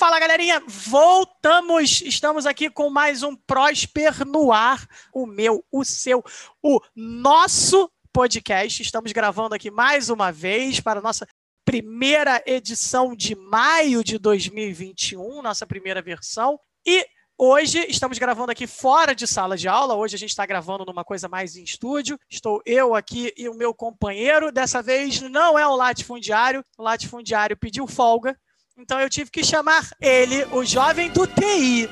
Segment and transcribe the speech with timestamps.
[0.00, 2.00] Fala galerinha, voltamos!
[2.00, 6.24] Estamos aqui com mais um Prosper no ar, o meu, o seu,
[6.62, 8.80] o nosso podcast.
[8.80, 11.26] Estamos gravando aqui mais uma vez para a nossa
[11.66, 16.58] primeira edição de maio de 2021, nossa primeira versão.
[16.86, 17.06] E
[17.42, 19.94] Hoje estamos gravando aqui fora de sala de aula.
[19.94, 22.18] Hoje a gente está gravando numa coisa mais em estúdio.
[22.28, 24.52] Estou eu aqui e o meu companheiro.
[24.52, 26.62] Dessa vez não é o latifundiário.
[26.76, 28.36] O latifundiário pediu folga.
[28.80, 31.86] Então eu tive que chamar ele, o jovem do TI,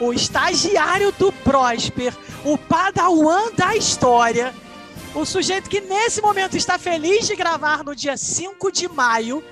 [0.00, 4.54] o estagiário do Prosper, o padawan da história,
[5.14, 9.44] o sujeito que nesse momento está feliz de gravar no dia 5 de maio.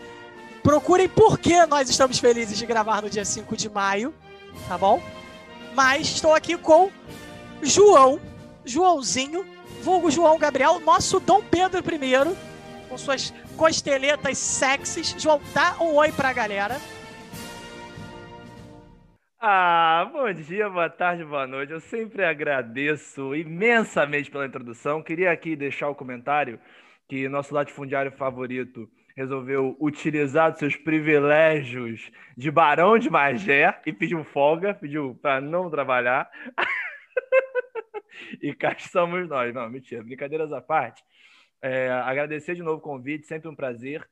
[0.63, 4.15] Procurem por que nós estamos felizes de gravar no dia 5 de maio,
[4.67, 5.03] tá bom?
[5.75, 6.91] Mas estou aqui com
[7.61, 8.19] João,
[8.65, 9.45] Joãozinho,
[9.83, 12.35] vulgo João Gabriel, nosso Dom Pedro I,
[12.89, 15.15] com suas costeletas sexys.
[15.21, 16.77] João, dá um oi pra galera.
[19.41, 21.73] Ah, bom dia, boa tarde, boa noite.
[21.73, 25.03] Eu sempre agradeço imensamente pela introdução.
[25.03, 26.59] Queria aqui deixar o comentário
[27.09, 34.75] que nosso latifundiário favorito resolveu utilizar seus privilégios de barão de Magé e pediu folga,
[34.75, 36.31] pediu para não trabalhar.
[38.41, 39.53] e cá estamos nós.
[39.53, 41.03] Não, mentira, brincadeiras à parte.
[41.61, 44.09] É, agradecer de novo o convite, sempre um prazer.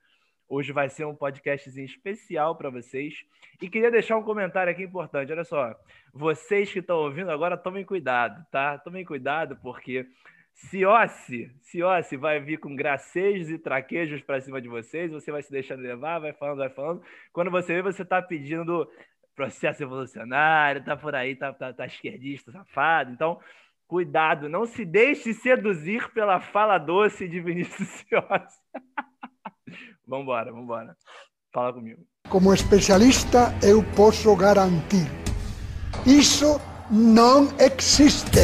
[0.48, 3.24] Hoje vai ser um podcast especial para vocês.
[3.60, 5.32] E queria deixar um comentário aqui importante.
[5.32, 5.74] Olha só,
[6.12, 8.78] vocês que estão ouvindo agora, tomem cuidado, tá?
[8.78, 10.06] Tomem cuidado, porque
[10.54, 15.50] Ciossi, Ciossi vai vir com gracejos e traquejos para cima de vocês, você vai se
[15.50, 17.02] deixando levar, vai falando, vai falando.
[17.32, 18.88] Quando você vê, você está pedindo
[19.34, 23.12] processo evolucionário, tá por aí, tá, tá, tá esquerdista, safado.
[23.12, 23.38] Então,
[23.86, 28.58] cuidado, não se deixe seduzir pela fala doce de Vinícius Ciossi.
[30.06, 30.96] vambora, vambora.
[31.52, 32.06] Fala comigo.
[32.28, 35.06] Como especialista, eu posso garantir:
[36.06, 38.38] isso não existe.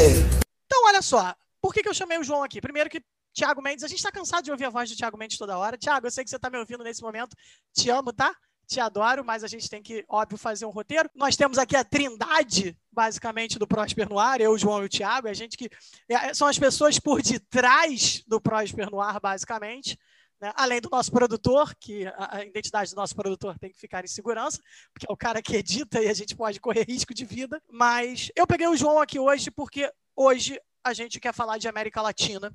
[0.67, 2.61] Então, olha só, por que, que eu chamei o João aqui?
[2.61, 3.03] Primeiro que
[3.33, 5.79] Tiago Mendes, a gente está cansado de ouvir a voz do Tiago Mendes toda hora.
[5.79, 7.35] Tiago, eu sei que você está me ouvindo nesse momento.
[7.73, 8.35] Te amo, tá?
[8.67, 11.09] Te adoro, mas a gente tem que, óbvio, fazer um roteiro.
[11.15, 14.89] Nós temos aqui a trindade, basicamente, do Prosper no Ar, eu, o João e o
[14.89, 15.29] Tiago.
[15.29, 15.69] A gente que
[16.09, 19.99] é, são as pessoas por detrás do Prosper no Ar, basicamente.
[20.43, 20.53] Né?
[20.57, 24.61] Além do nosso produtor, que a identidade do nosso produtor tem que ficar em segurança,
[24.93, 27.63] porque é o cara que edita e a gente pode correr risco de vida.
[27.71, 32.03] Mas eu peguei o João aqui hoje porque hoje a gente quer falar de América
[32.03, 32.53] Latina.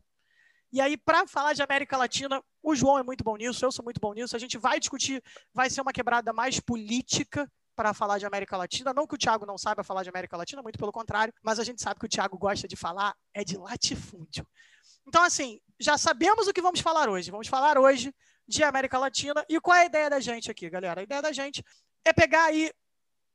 [0.77, 3.83] E aí, para falar de América Latina, o João é muito bom nisso, eu sou
[3.83, 4.35] muito bom nisso.
[4.35, 8.93] A gente vai discutir, vai ser uma quebrada mais política para falar de América Latina.
[8.93, 11.63] Não que o Thiago não saiba falar de América Latina, muito pelo contrário, mas a
[11.63, 14.47] gente sabe que o Thiago gosta de falar é de latifúndio.
[15.07, 17.31] Então, assim, já sabemos o que vamos falar hoje.
[17.31, 18.13] Vamos falar hoje
[18.47, 19.43] de América Latina.
[19.49, 21.01] E qual é a ideia da gente aqui, galera?
[21.01, 21.65] A ideia da gente
[22.05, 22.71] é pegar aí,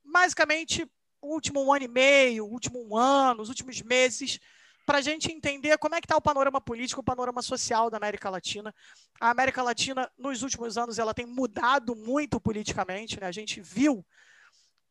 [0.04, 0.88] basicamente,
[1.20, 4.38] o último um ano e meio, o último um ano, os últimos meses
[4.84, 7.96] para a gente entender como é que está o panorama político, o panorama social da
[7.96, 8.74] América Latina.
[9.20, 13.20] A América Latina, nos últimos anos, ela tem mudado muito politicamente.
[13.20, 13.26] Né?
[13.26, 14.04] A gente viu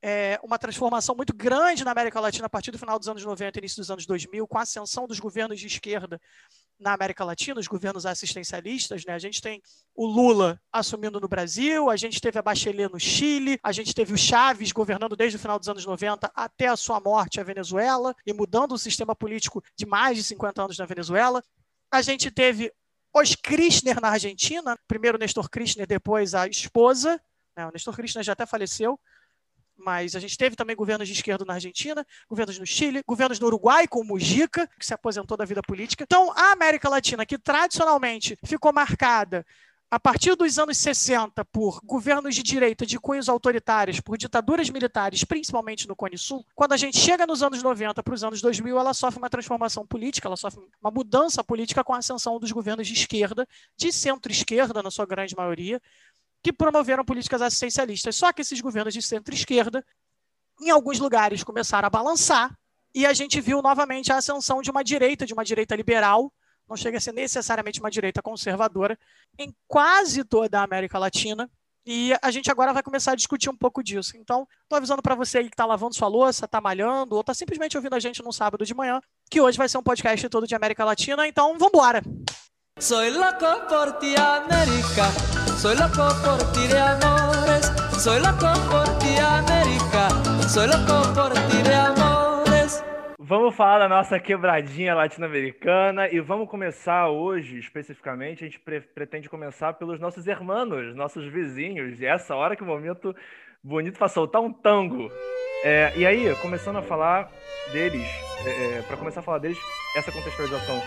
[0.01, 3.59] é, uma transformação muito grande na América Latina a partir do final dos anos 90
[3.59, 6.19] início dos anos 2000, com a ascensão dos governos de esquerda
[6.79, 9.05] na América Latina, os governos assistencialistas.
[9.05, 9.13] Né?
[9.13, 9.61] A gente tem
[9.93, 14.13] o Lula assumindo no Brasil, a gente teve a Bachelet no Chile, a gente teve
[14.13, 18.15] o Chaves governando desde o final dos anos 90 até a sua morte a Venezuela
[18.25, 21.43] e mudando o sistema político de mais de 50 anos na Venezuela.
[21.91, 22.73] A gente teve
[23.13, 27.21] os Kirchner na Argentina, primeiro Nestor Kirchner, depois a esposa.
[27.55, 27.67] Né?
[27.67, 28.99] O Nestor Kirchner já até faleceu,
[29.83, 33.47] mas a gente teve também governos de esquerda na Argentina, governos no Chile, governos no
[33.47, 36.03] Uruguai, com o Mujica, que se aposentou da vida política.
[36.03, 39.45] Então, a América Latina, que tradicionalmente ficou marcada
[39.91, 45.25] a partir dos anos 60 por governos de direita de cunhos autoritários, por ditaduras militares,
[45.25, 48.79] principalmente no Cone Sul, quando a gente chega nos anos 90 para os anos 2000,
[48.79, 52.87] ela sofre uma transformação política, ela sofre uma mudança política com a ascensão dos governos
[52.87, 55.81] de esquerda, de centro-esquerda, na sua grande maioria,
[56.43, 58.15] que promoveram políticas assistencialistas.
[58.15, 59.85] Só que esses governos de centro-esquerda,
[60.59, 62.57] em alguns lugares, começaram a balançar
[62.93, 66.31] e a gente viu novamente a ascensão de uma direita, de uma direita liberal,
[66.67, 68.97] não chega a ser necessariamente uma direita conservadora,
[69.37, 71.49] em quase toda a América Latina.
[71.85, 74.15] E a gente agora vai começar a discutir um pouco disso.
[74.15, 77.33] Então, estou avisando para você aí que está lavando sua louça, está malhando, ou está
[77.33, 80.47] simplesmente ouvindo a gente no sábado de manhã, que hoje vai ser um podcast todo
[80.47, 81.27] de América Latina.
[81.27, 82.01] Então, vamos embora!
[82.79, 85.40] Soy loco por ti, América.
[85.61, 90.09] Soy loco por ti de amores, soy loco por ti, América.
[90.49, 92.83] Soy loco por ti de amores.
[93.19, 99.29] Vamos falar da nossa quebradinha latino-americana e vamos começar hoje, especificamente, a gente pre pretende
[99.29, 102.01] começar pelos nossos irmãos, nossos vizinhos.
[102.01, 103.15] E essa hora que o momento
[103.63, 105.11] bonito para soltar um tango.
[105.63, 107.29] É, e aí, começando a falar
[107.71, 108.07] deles,
[108.47, 109.59] é, é para começar a falar deles,
[109.95, 110.81] essa contextualização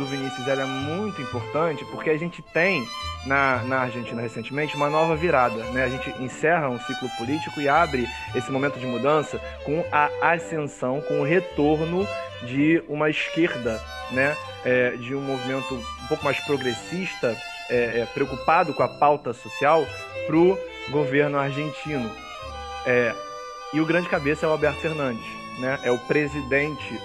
[0.00, 2.88] do Vinícius é muito importante porque a gente tem
[3.26, 5.62] na, na Argentina recentemente uma nova virada.
[5.64, 5.84] Né?
[5.84, 11.02] A gente encerra um ciclo político e abre esse momento de mudança com a ascensão,
[11.02, 12.08] com o retorno
[12.42, 13.78] de uma esquerda,
[14.10, 14.34] né?
[14.64, 17.36] É, de um movimento um pouco mais progressista,
[17.68, 19.86] é, é, preocupado com a pauta social,
[20.26, 20.58] para o
[20.90, 22.10] governo argentino.
[22.86, 23.14] É,
[23.74, 25.24] e o grande cabeça é o Alberto Fernandes,
[25.58, 25.78] né?
[25.82, 26.98] é o presidente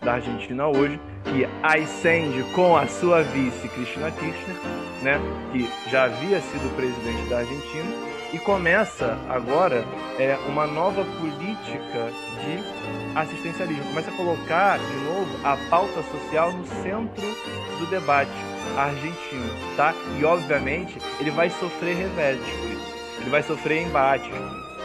[0.00, 4.56] da Argentina hoje, que ascende com a sua vice, Cristina Kirchner,
[5.02, 5.20] né,
[5.52, 9.84] que já havia sido presidente da Argentina, e começa agora
[10.18, 12.10] é, uma nova política
[12.42, 13.84] de assistencialismo.
[13.84, 17.24] Começa a colocar de novo a pauta social no centro
[17.78, 18.30] do debate
[18.76, 19.94] argentino, tá?
[20.20, 22.98] E obviamente ele vai sofrer reveses por isso.
[23.20, 24.30] Ele vai sofrer embates,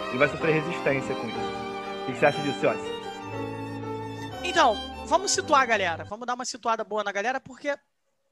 [0.09, 1.53] ele vai sofrer resistência com isso.
[2.03, 2.93] O que você acha disso, Yossi?
[4.43, 6.03] Então, vamos situar a galera.
[6.05, 7.77] Vamos dar uma situada boa na galera, porque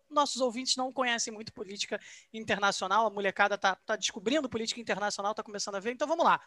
[0.10, 2.02] nossos ouvintes não conhecem muito política
[2.34, 3.06] internacional.
[3.06, 5.92] A molecada tá, tá descobrindo política internacional, tá começando a ver.
[5.92, 6.42] Então vamos lá.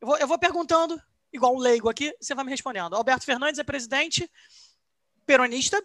[0.00, 1.00] Eu vou, eu vou perguntando,
[1.32, 2.96] igual um leigo aqui, você vai me respondendo.
[2.96, 4.28] Alberto Fernandes é presidente
[5.24, 5.80] peronista.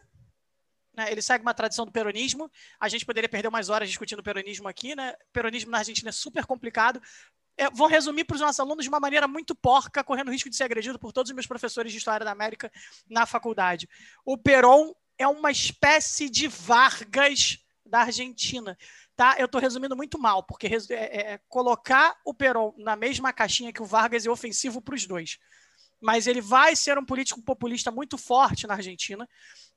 [0.95, 1.11] Né?
[1.11, 2.51] Ele segue uma tradição do peronismo.
[2.79, 5.13] A gente poderia perder umas horas discutindo peronismo aqui, né?
[5.31, 7.00] Peronismo na Argentina é super complicado.
[7.57, 10.55] Eu vou resumir para os nossos alunos de uma maneira muito porca, correndo risco de
[10.55, 12.71] ser agredido por todos os meus professores de História da América
[13.09, 13.88] na faculdade.
[14.25, 18.77] O Peron é uma espécie de Vargas da Argentina.
[19.15, 19.35] Tá?
[19.38, 23.71] Eu estou resumindo muito mal, porque é, é, é, colocar o Peron na mesma caixinha
[23.71, 25.38] que o Vargas é ofensivo para os dois.
[26.01, 29.29] Mas ele vai ser um político populista muito forte na Argentina.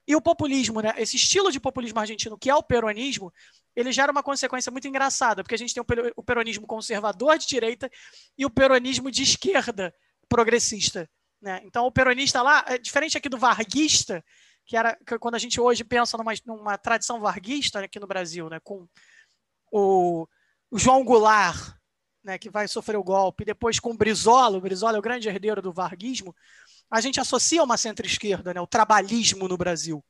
[0.07, 0.95] E o populismo, né?
[0.99, 3.33] esse estilo de populismo argentino, que é o peronismo,
[3.75, 5.83] ele gera uma consequência muito engraçada, porque a gente tem
[6.17, 7.91] o peronismo conservador de direita
[8.39, 9.93] e o peronismo de esquerda
[10.29, 11.11] progressista.
[11.43, 11.61] Né?
[11.65, 14.25] Então, o peronista lá, é diferente aqui do varguista,
[14.65, 18.49] que era que quando a gente hoje pensa numa, numa tradição varguista aqui no Brasil,
[18.49, 18.61] né?
[18.61, 18.89] com
[19.71, 20.27] o,
[20.71, 21.75] o João Goulart,
[22.25, 22.39] né?
[22.39, 25.61] que vai sofrer o golpe, depois com o Brizola, o Brizola é o grande herdeiro
[25.61, 26.35] do varguismo,
[26.91, 28.61] a gente associa uma centro-esquerda, né?
[28.61, 30.05] o trabalhismo no Brasil.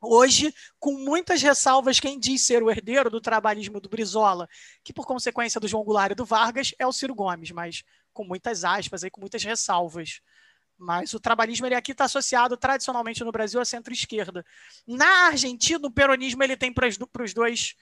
[0.00, 4.48] Hoje, com muitas ressalvas, quem diz ser o herdeiro do trabalhismo do Brizola,
[4.84, 7.82] que por consequência do João Goulart e do Vargas, é o Ciro Gomes, mas
[8.12, 10.20] com muitas aspas, aí, com muitas ressalvas.
[10.76, 14.46] Mas o trabalhismo ele aqui está associado tradicionalmente no Brasil à centro-esquerda.
[14.86, 17.74] Na Argentina, o peronismo ele tem para os dois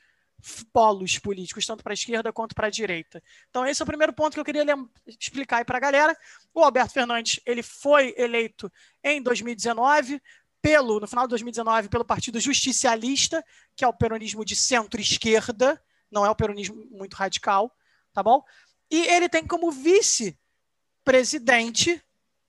[0.72, 3.20] polos políticos, tanto para a esquerda quanto para a direita.
[3.50, 4.64] Então, esse é o primeiro ponto que eu queria
[5.06, 6.16] explicar aí para a galera.
[6.54, 8.70] O Alberto Fernandes ele foi eleito
[9.02, 10.22] em 2019
[10.60, 13.42] pelo, no final de 2019, pelo Partido Justicialista,
[13.74, 15.80] que é o peronismo de centro-esquerda,
[16.10, 17.72] não é o peronismo muito radical,
[18.12, 18.42] tá bom?
[18.90, 22.02] E ele tem como vice-presidente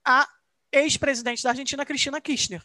[0.03, 0.27] a
[0.71, 2.63] ex-presidente da Argentina, Cristina Kirchner.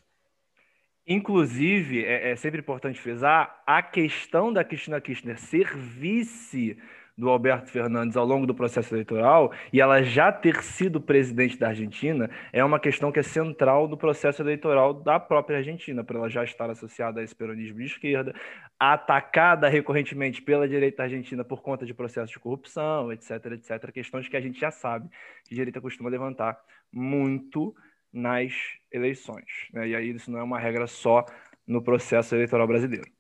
[1.07, 6.79] Inclusive, é, é, sempre importante frisar, a questão da Cristina Kirchner ser vice
[7.17, 11.69] do Alberto Fernandes ao longo do processo eleitoral e ela já ter sido presidente da
[11.69, 16.29] Argentina é uma questão que é central do processo eleitoral da própria Argentina, por ela
[16.31, 18.35] já estar associada a esse peronismo de esquerda,
[18.79, 24.37] atacada recorrentemente pela direita argentina por conta de processos de corrupção, etc, etc, questões que
[24.37, 25.09] a gente já sabe
[25.45, 26.59] que a direita costuma levantar
[26.91, 27.75] muito
[28.13, 28.53] nas
[28.91, 29.47] eleições.
[29.73, 29.89] Né?
[29.89, 31.25] E aí isso não é uma regra só
[31.67, 33.11] no processo eleitoral brasileiro.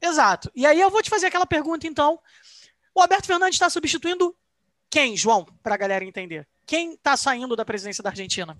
[0.00, 0.50] Exato.
[0.54, 2.18] E aí eu vou te fazer aquela pergunta, então,
[2.94, 4.36] o Alberto Fernandes está substituindo
[4.90, 6.46] quem, João, para a galera entender?
[6.66, 8.56] Quem está saindo da presidência da Argentina?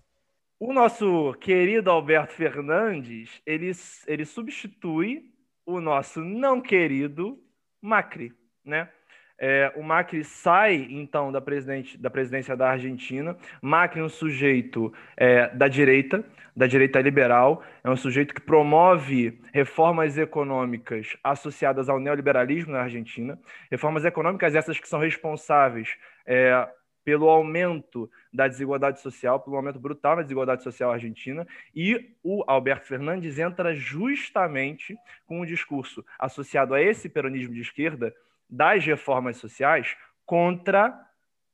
[0.58, 3.70] O nosso querido Alberto Fernandes, ele,
[4.06, 5.30] ele substitui
[5.66, 7.38] o nosso não querido
[7.80, 8.32] Macri,
[8.64, 8.90] né?
[9.38, 13.36] É, o Macri sai, então, da, presidente, da presidência da Argentina.
[13.60, 16.24] Macri é um sujeito é, da direita,
[16.54, 23.38] da direita liberal, é um sujeito que promove reformas econômicas associadas ao neoliberalismo na Argentina.
[23.70, 26.66] Reformas econômicas essas que são responsáveis é,
[27.04, 32.88] pelo aumento da desigualdade social, pelo aumento brutal da desigualdade social argentina, e o Alberto
[32.88, 38.12] Fernandes entra justamente com um discurso associado a esse peronismo de esquerda,
[38.48, 41.06] das reformas sociais contra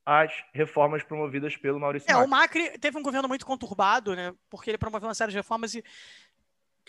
[0.05, 2.27] as reformas promovidas pelo Maurício é, Macri.
[2.27, 5.75] O Macri teve um governo muito conturbado, né, porque ele promoveu uma série de reformas
[5.75, 5.85] e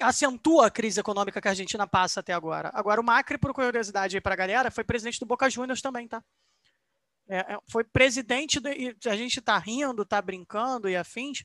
[0.02, 2.72] acentua a crise econômica que a Argentina passa até agora.
[2.74, 6.08] Agora, o Macri, por curiosidade aí para a galera, foi presidente do Boca Juniors também,
[6.08, 6.24] tá?
[7.30, 11.44] É, é foi presidente, do, a gente está rindo, está brincando e afins,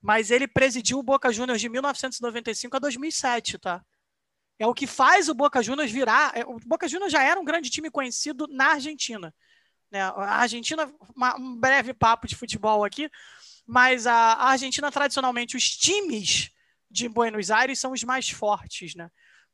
[0.00, 3.84] mas ele presidiu o Boca Juniors de 1995 a 2007, tá?
[4.60, 6.36] É o que faz o Boca Juniors virar.
[6.36, 9.34] É, o Boca Juniors já era um grande time conhecido na Argentina.
[9.90, 10.02] Né?
[10.02, 13.10] A Argentina, uma, um breve papo de futebol aqui,
[13.66, 16.50] mas a, a Argentina, tradicionalmente, os times
[16.90, 19.10] de Buenos Aires são os mais fortes, né?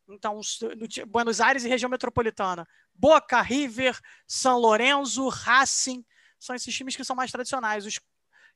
[0.09, 0.41] Então,
[0.77, 2.67] no, Buenos Aires e região metropolitana.
[2.93, 3.97] Boca, River,
[4.27, 6.05] São Lourenço, Racing,
[6.39, 7.87] são esses times que são mais tradicionais.
[7.87, 8.01] Os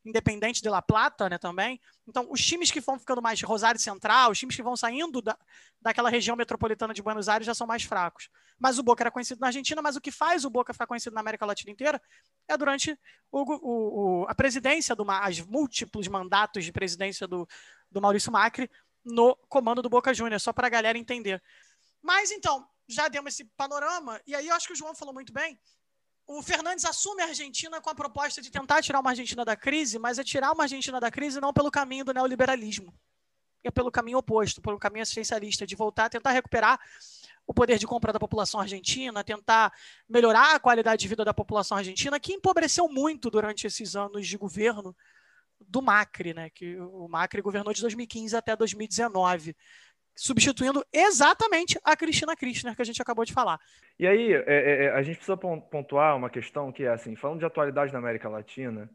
[0.05, 1.81] Independente de La Plata, né, também.
[2.09, 5.37] Então, os times que vão ficando mais Rosário Central, os times que vão saindo da,
[5.81, 8.29] daquela região metropolitana de Buenos Aires já são mais fracos.
[8.59, 11.15] Mas o Boca era conhecido na Argentina, mas o que faz o Boca ficar conhecido
[11.15, 12.01] na América Latina inteira
[12.49, 12.99] é durante
[13.31, 17.47] o, o, o, a presidência, do, as múltiplos mandatos de presidência do,
[17.91, 18.71] do Maurício Macri
[19.05, 21.43] no comando do Boca Juniors, só para a galera entender.
[22.03, 25.33] Mas então, já demos esse panorama, e aí eu acho que o João falou muito
[25.33, 25.59] bem
[26.33, 29.99] o Fernandes assume a Argentina com a proposta de tentar tirar uma Argentina da crise,
[29.99, 32.95] mas é tirar uma Argentina da crise não pelo caminho do neoliberalismo,
[33.65, 36.79] é pelo caminho oposto, pelo caminho assistencialista, de voltar a tentar recuperar
[37.45, 39.73] o poder de compra da população argentina, tentar
[40.09, 44.39] melhorar a qualidade de vida da população argentina, que empobreceu muito durante esses anos de
[44.39, 44.97] governo
[45.59, 46.49] do Macri, né?
[46.49, 49.57] Que o Macri governou de 2015 até 2019
[50.15, 53.59] substituindo exatamente a Cristina Kirchner que a gente acabou de falar.
[53.99, 57.39] E aí, é, é, é a gente precisa pontuar uma questão que é assim, falando
[57.39, 58.91] de atualidade na América Latina,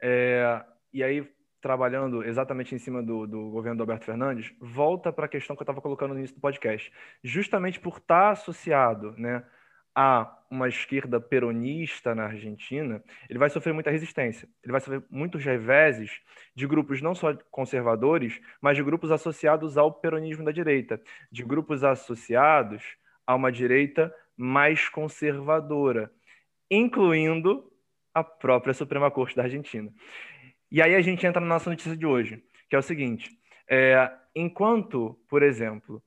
[0.00, 1.26] é, e aí
[1.60, 5.62] trabalhando exatamente em cima do, do governo do Alberto Fernandes, volta para a questão que
[5.62, 6.92] eu estava colocando no início do podcast.
[7.24, 9.42] Justamente por estar tá associado né,
[9.96, 14.46] a uma esquerda peronista na Argentina, ele vai sofrer muita resistência.
[14.62, 16.20] Ele vai sofrer muitos reveses
[16.54, 21.00] de grupos não só conservadores, mas de grupos associados ao peronismo da direita,
[21.32, 22.84] de grupos associados
[23.26, 26.12] a uma direita mais conservadora,
[26.70, 27.72] incluindo
[28.14, 29.90] a própria Suprema Corte da Argentina.
[30.70, 33.30] E aí a gente entra na nossa notícia de hoje, que é o seguinte:
[33.68, 36.02] é, enquanto, por exemplo,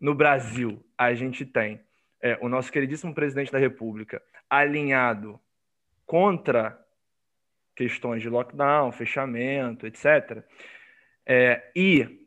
[0.00, 1.83] no Brasil a gente tem
[2.24, 5.38] é, o nosso queridíssimo presidente da República alinhado
[6.06, 6.82] contra
[7.76, 10.42] questões de lockdown, fechamento, etc.,
[11.26, 12.26] é, e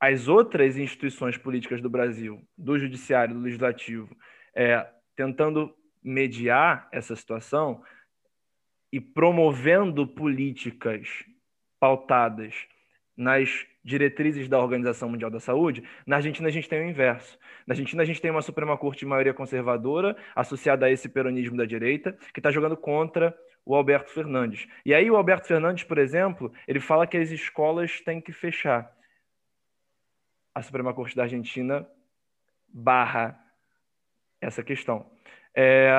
[0.00, 4.16] as outras instituições políticas do Brasil, do Judiciário, do Legislativo,
[4.52, 4.84] é,
[5.14, 5.72] tentando
[6.02, 7.82] mediar essa situação
[8.92, 11.24] e promovendo políticas
[11.78, 12.66] pautadas
[13.16, 17.38] nas diretrizes da Organização Mundial da Saúde, na Argentina a gente tem o inverso.
[17.66, 21.56] Na Argentina a gente tem uma Suprema Corte de maioria conservadora, associada a esse peronismo
[21.56, 24.68] da direita, que está jogando contra o Alberto Fernandes.
[24.84, 28.92] E aí o Alberto Fernandes, por exemplo, ele fala que as escolas têm que fechar.
[30.54, 31.86] A Suprema Corte da Argentina
[32.68, 33.38] barra
[34.40, 35.10] essa questão.
[35.54, 35.90] É,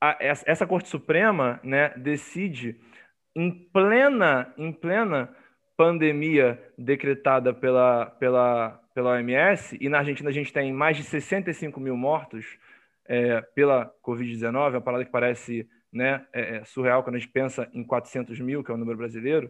[0.00, 2.80] a, essa Corte Suprema né, decide
[3.34, 5.34] em plena, em plena
[5.78, 11.78] pandemia decretada pela, pela, pela OMS, e na Argentina a gente tem mais de 65
[11.78, 12.58] mil mortos
[13.06, 17.70] é, pela Covid-19, uma parada que parece né, é, é, surreal quando a gente pensa
[17.72, 19.48] em 400 mil, que é o número brasileiro,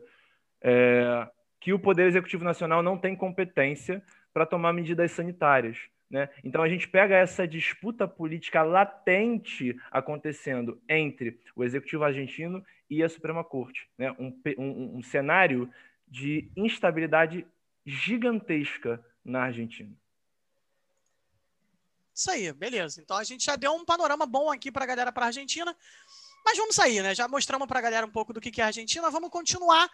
[0.62, 1.26] é,
[1.58, 5.78] que o Poder Executivo Nacional não tem competência para tomar medidas sanitárias.
[6.10, 6.28] Né?
[6.44, 13.08] Então a gente pega essa disputa política latente acontecendo entre o Executivo argentino e a
[13.08, 13.88] Suprema Corte.
[13.96, 14.14] Né?
[14.18, 15.70] Um, um, um cenário
[16.10, 17.46] de instabilidade
[17.84, 19.94] gigantesca na Argentina.
[22.14, 23.00] Isso aí, beleza.
[23.00, 25.76] Então a gente já deu um panorama bom aqui para a galera para a Argentina.
[26.44, 27.14] Mas vamos sair, né?
[27.14, 29.10] Já mostramos para a galera um pouco do que é a Argentina.
[29.10, 29.88] Vamos continuar.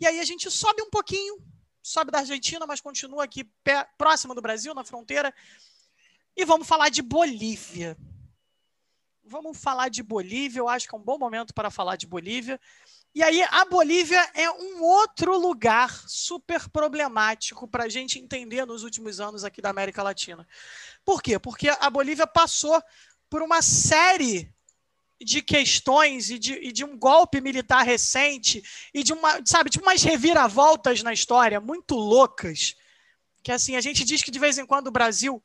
[0.00, 1.38] E aí a gente sobe um pouquinho,
[1.82, 5.32] sobe da Argentina, mas continua aqui pé, próximo do Brasil, na fronteira.
[6.36, 7.96] E vamos falar de Bolívia.
[9.22, 10.60] Vamos falar de Bolívia.
[10.60, 12.58] Eu acho que é um bom momento para falar de Bolívia.
[13.14, 18.84] E aí, a Bolívia é um outro lugar super problemático para a gente entender nos
[18.84, 20.46] últimos anos aqui da América Latina.
[21.04, 21.38] Por quê?
[21.38, 22.80] Porque a Bolívia passou
[23.28, 24.52] por uma série
[25.20, 28.62] de questões e de, e de, um golpe militar recente
[28.94, 32.76] e de uma, sabe, de umas reviravoltas na história muito loucas.
[33.42, 35.42] Que assim, a gente diz que de vez em quando o Brasil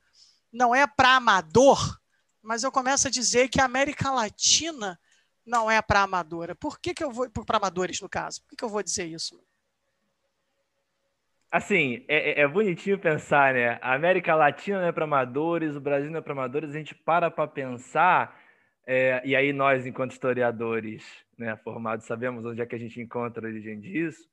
[0.52, 2.00] não é para amador,
[2.42, 5.00] mas eu começo a dizer que a América Latina
[5.46, 6.56] não é para amadora.
[6.56, 7.30] Por que, que eu vou.
[7.30, 8.42] Para amadores, no caso.
[8.42, 9.42] Por que, que eu vou dizer isso?
[11.52, 13.78] Assim, é, é, é bonitinho pensar, né?
[13.80, 16.96] A América Latina não é para amadores, o Brasil não é para amadores, a gente
[16.96, 18.42] para para pensar,
[18.88, 21.06] é, e aí nós, enquanto historiadores
[21.38, 24.28] né, formados, sabemos onde é que a gente encontra a origem disso,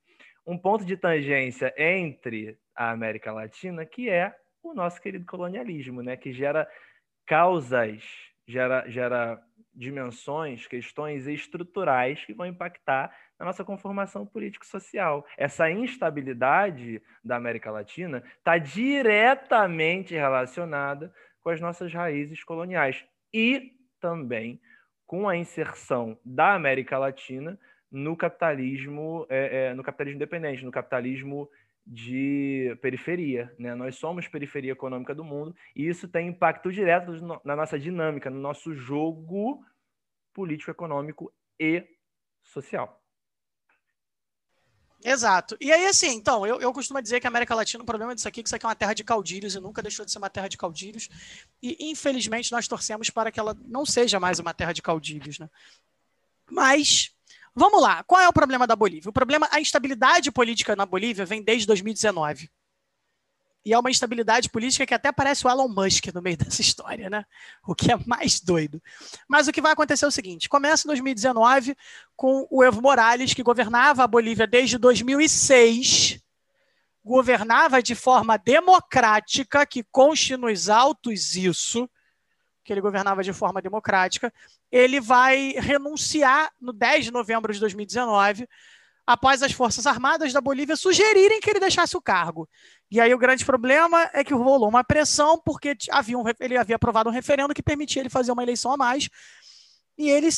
[0.46, 6.16] um ponto de tangência entre a América Latina, que é o nosso querido colonialismo, né?
[6.16, 6.66] Que gera
[7.26, 8.02] causas,
[8.46, 9.38] gera, gera
[9.80, 15.26] dimensões, questões estruturais que vão impactar na nossa conformação político-social.
[15.38, 21.10] Essa instabilidade da América Latina está diretamente relacionada
[21.42, 24.60] com as nossas raízes coloniais e também
[25.06, 27.58] com a inserção da América Latina
[27.90, 31.48] no capitalismo, é, é, no capitalismo independente, no capitalismo
[31.86, 33.50] de periferia.
[33.58, 33.74] Né?
[33.74, 38.38] Nós somos periferia econômica do mundo e isso tem impacto direto na nossa dinâmica, no
[38.38, 39.64] nosso jogo
[40.40, 41.86] político, econômico e
[42.42, 42.98] social.
[45.04, 45.54] Exato.
[45.60, 48.26] E aí, assim, então, eu, eu costumo dizer que a América Latina, o problema disso
[48.26, 50.16] aqui é que isso aqui é uma terra de caudilhos e nunca deixou de ser
[50.16, 51.10] uma terra de caudilhos.
[51.62, 55.48] E, infelizmente, nós torcemos para que ela não seja mais uma terra de caudilhos, né?
[56.50, 57.14] Mas,
[57.54, 58.02] vamos lá.
[58.04, 59.10] Qual é o problema da Bolívia?
[59.10, 62.50] O problema, a instabilidade política na Bolívia vem desde 2019.
[63.64, 67.10] E é uma instabilidade política que até parece o Elon Musk no meio dessa história,
[67.10, 67.24] né?
[67.66, 68.82] O que é mais doido.
[69.28, 71.76] Mas o que vai acontecer é o seguinte: começa em 2019
[72.16, 76.20] com o Evo Morales, que governava a Bolívia desde 2006,
[77.04, 81.88] governava de forma democrática, que conste nos autos isso,
[82.64, 84.32] que ele governava de forma democrática.
[84.70, 88.48] Ele vai renunciar no 10 de novembro de 2019
[89.10, 92.48] após as Forças Armadas da Bolívia sugerirem que ele deixasse o cargo.
[92.88, 96.76] E aí o grande problema é que rolou uma pressão, porque havia um, ele havia
[96.76, 99.08] aprovado um referendo que permitia ele fazer uma eleição a mais,
[99.98, 100.28] e ele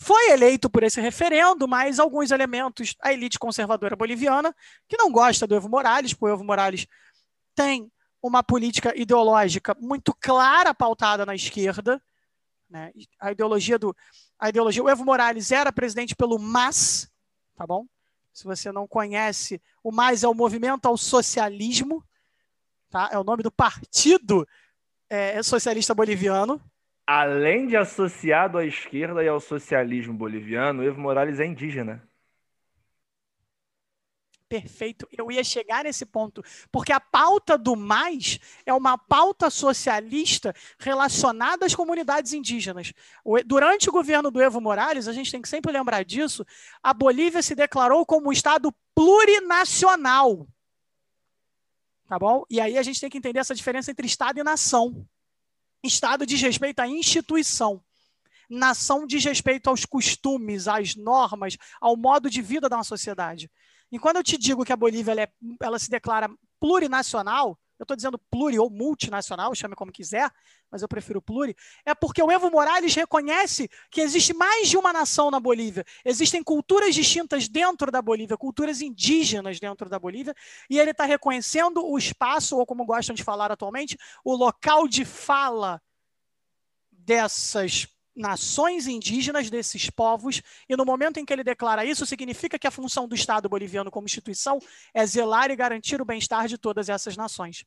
[0.00, 4.56] foi eleito por esse referendo, mas alguns elementos, a elite conservadora boliviana,
[4.88, 6.86] que não gosta do Evo Morales, porque o Evo Morales
[7.54, 12.02] tem uma política ideológica muito clara pautada na esquerda,
[12.70, 12.92] né?
[13.20, 13.94] A ideologia do
[14.38, 17.10] a ideologia, o Evo Morales era presidente pelo MAS,
[17.54, 17.86] tá bom?
[18.32, 22.02] Se você não conhece, o mais é o movimento ao socialismo,
[22.90, 23.10] tá?
[23.12, 24.46] É o nome do partido
[25.08, 26.60] é, socialista boliviano.
[27.06, 32.02] Além de associado à esquerda e ao socialismo boliviano, Evo Morales é indígena
[34.52, 35.08] perfeito.
[35.10, 41.64] Eu ia chegar nesse ponto, porque a pauta do mais é uma pauta socialista relacionada
[41.64, 42.92] às comunidades indígenas.
[43.46, 46.44] Durante o governo do Evo Morales, a gente tem que sempre lembrar disso,
[46.82, 50.46] a Bolívia se declarou como um estado plurinacional.
[52.06, 52.44] Tá bom?
[52.50, 55.08] E aí a gente tem que entender essa diferença entre estado e nação.
[55.82, 57.82] Estado diz respeito à instituição
[58.50, 63.50] nação diz respeito aos costumes, às normas, ao modo de vida da uma sociedade.
[63.92, 67.84] E quando eu te digo que a Bolívia ela, é, ela se declara plurinacional, eu
[67.84, 70.30] estou dizendo pluri ou multinacional, chame como quiser,
[70.70, 74.92] mas eu prefiro pluri, é porque o Evo Morales reconhece que existe mais de uma
[74.92, 75.84] nação na Bolívia.
[76.04, 80.34] Existem culturas distintas dentro da Bolívia, culturas indígenas dentro da Bolívia,
[80.70, 85.04] e ele está reconhecendo o espaço, ou como gostam de falar atualmente, o local de
[85.04, 85.82] fala
[86.90, 92.66] dessas nações indígenas desses povos, e no momento em que ele declara isso, significa que
[92.66, 94.58] a função do Estado boliviano como instituição
[94.94, 97.64] é zelar e garantir o bem-estar de todas essas nações.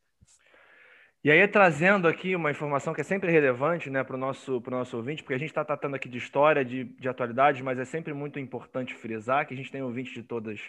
[1.26, 4.96] E aí, trazendo aqui uma informação que é sempre relevante né, para o nosso, nosso
[4.96, 8.14] ouvinte, porque a gente está tratando aqui de história, de, de atualidades, mas é sempre
[8.14, 10.60] muito importante frisar que a gente tem ouvintes de todas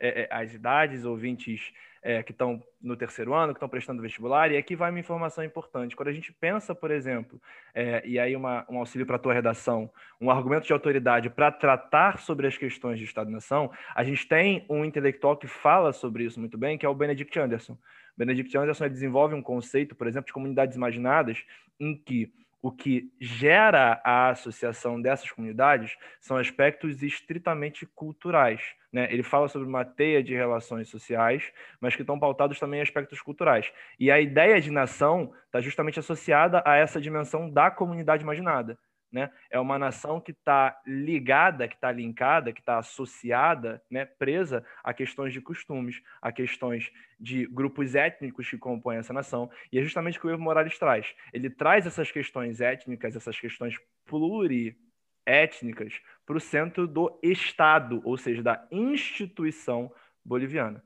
[0.00, 4.50] é, é as idades, ouvintes é, que estão no terceiro ano, que estão prestando vestibular,
[4.50, 5.94] e aqui vai uma informação importante.
[5.94, 7.38] Quando a gente pensa, por exemplo,
[7.74, 11.52] é, e aí uma, um auxílio para a tua redação, um argumento de autoridade para
[11.52, 16.40] tratar sobre as questões de Estado-nação, a gente tem um intelectual que fala sobre isso
[16.40, 17.76] muito bem, que é o Benedict Anderson.
[18.16, 21.44] Benedict Anderson desenvolve um conceito, por exemplo, de comunidades imaginadas,
[21.78, 28.60] em que o que gera a associação dessas comunidades são aspectos estritamente culturais.
[28.92, 29.06] Né?
[29.12, 33.20] Ele fala sobre uma teia de relações sociais, mas que estão pautados também em aspectos
[33.20, 33.70] culturais.
[34.00, 38.76] E a ideia de nação está justamente associada a essa dimensão da comunidade imaginada.
[39.10, 39.30] Né?
[39.50, 44.04] É uma nação que está ligada, que está linkada, que está associada, né?
[44.04, 49.50] presa a questões de costumes, a questões de grupos étnicos que compõem essa nação.
[49.72, 51.14] E é justamente o que o Evo Morales traz.
[51.32, 58.42] Ele traz essas questões étnicas, essas questões pluriétnicas, para o centro do Estado, ou seja,
[58.42, 59.92] da instituição
[60.24, 60.82] boliviana.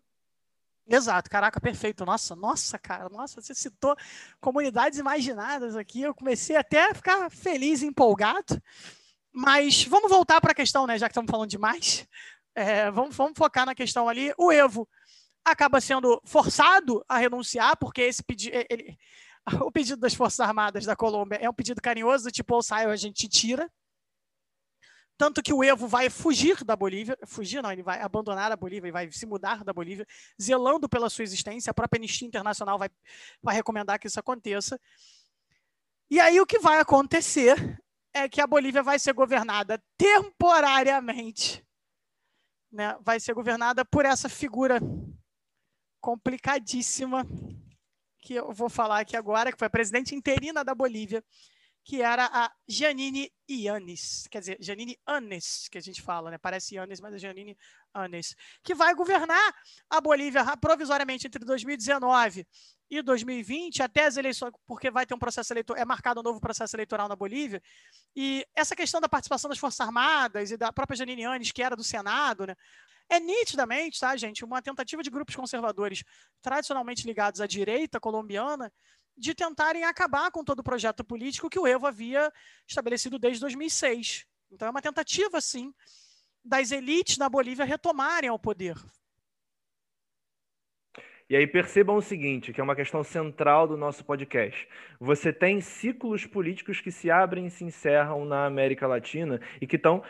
[0.91, 2.05] Exato, caraca, perfeito.
[2.05, 3.95] Nossa, nossa, cara, nossa, você citou
[4.41, 6.03] comunidades imaginadas aqui.
[6.03, 8.61] Eu comecei até a ficar feliz e empolgado.
[9.33, 10.99] Mas vamos voltar para a questão, né?
[10.99, 12.09] Já que estamos falando demais.
[12.57, 14.35] É, vamos, vamos focar na questão ali.
[14.37, 14.89] O Evo
[15.45, 18.57] acaba sendo forçado a renunciar, porque esse pedido.
[18.69, 18.99] Ele,
[19.63, 22.93] o pedido das Forças Armadas da Colômbia é um pedido carinhoso, tipo, ou sai ou
[22.93, 23.71] a gente tira.
[25.21, 28.89] Tanto que o Evo vai fugir da Bolívia, fugir não, ele vai abandonar a Bolívia
[28.89, 30.07] e vai se mudar da Bolívia,
[30.41, 31.71] zelando pela sua existência.
[31.71, 32.89] A própria Anistia Internacional vai,
[33.43, 34.81] vai recomendar que isso aconteça.
[36.09, 37.79] E aí o que vai acontecer
[38.15, 41.63] é que a Bolívia vai ser governada temporariamente,
[42.73, 42.97] né?
[43.03, 44.81] vai ser governada por essa figura
[46.01, 47.27] complicadíssima
[48.23, 51.23] que eu vou falar aqui agora, que foi a presidente interina da Bolívia,
[51.85, 56.39] que era a Janine Yanes, quer dizer, Janine Anes, que a gente fala, né?
[56.39, 57.57] Parece Yanes, mas é Janine
[57.95, 59.55] Anes, que vai governar
[59.89, 62.47] a Bolívia provisoriamente entre 2019
[62.91, 66.41] e 2020, até as eleições, porque vai ter um processo eleitoral, é marcado um novo
[66.41, 67.63] processo eleitoral na Bolívia.
[68.15, 71.77] E essa questão da participação das Forças Armadas e da própria Janine Anes, que era
[71.77, 72.57] do Senado, né?
[73.09, 76.05] É nitidamente, tá, gente, uma tentativa de grupos conservadores
[76.41, 78.73] tradicionalmente ligados à direita colombiana
[79.21, 82.33] de tentarem acabar com todo o projeto político que o Evo havia
[82.67, 84.27] estabelecido desde 2006.
[84.51, 85.75] Então é uma tentativa, sim,
[86.43, 88.75] das elites na Bolívia retomarem ao poder.
[91.29, 94.67] E aí percebam o seguinte, que é uma questão central do nosso podcast.
[94.99, 99.77] Você tem ciclos políticos que se abrem e se encerram na América Latina e que
[99.77, 100.03] estão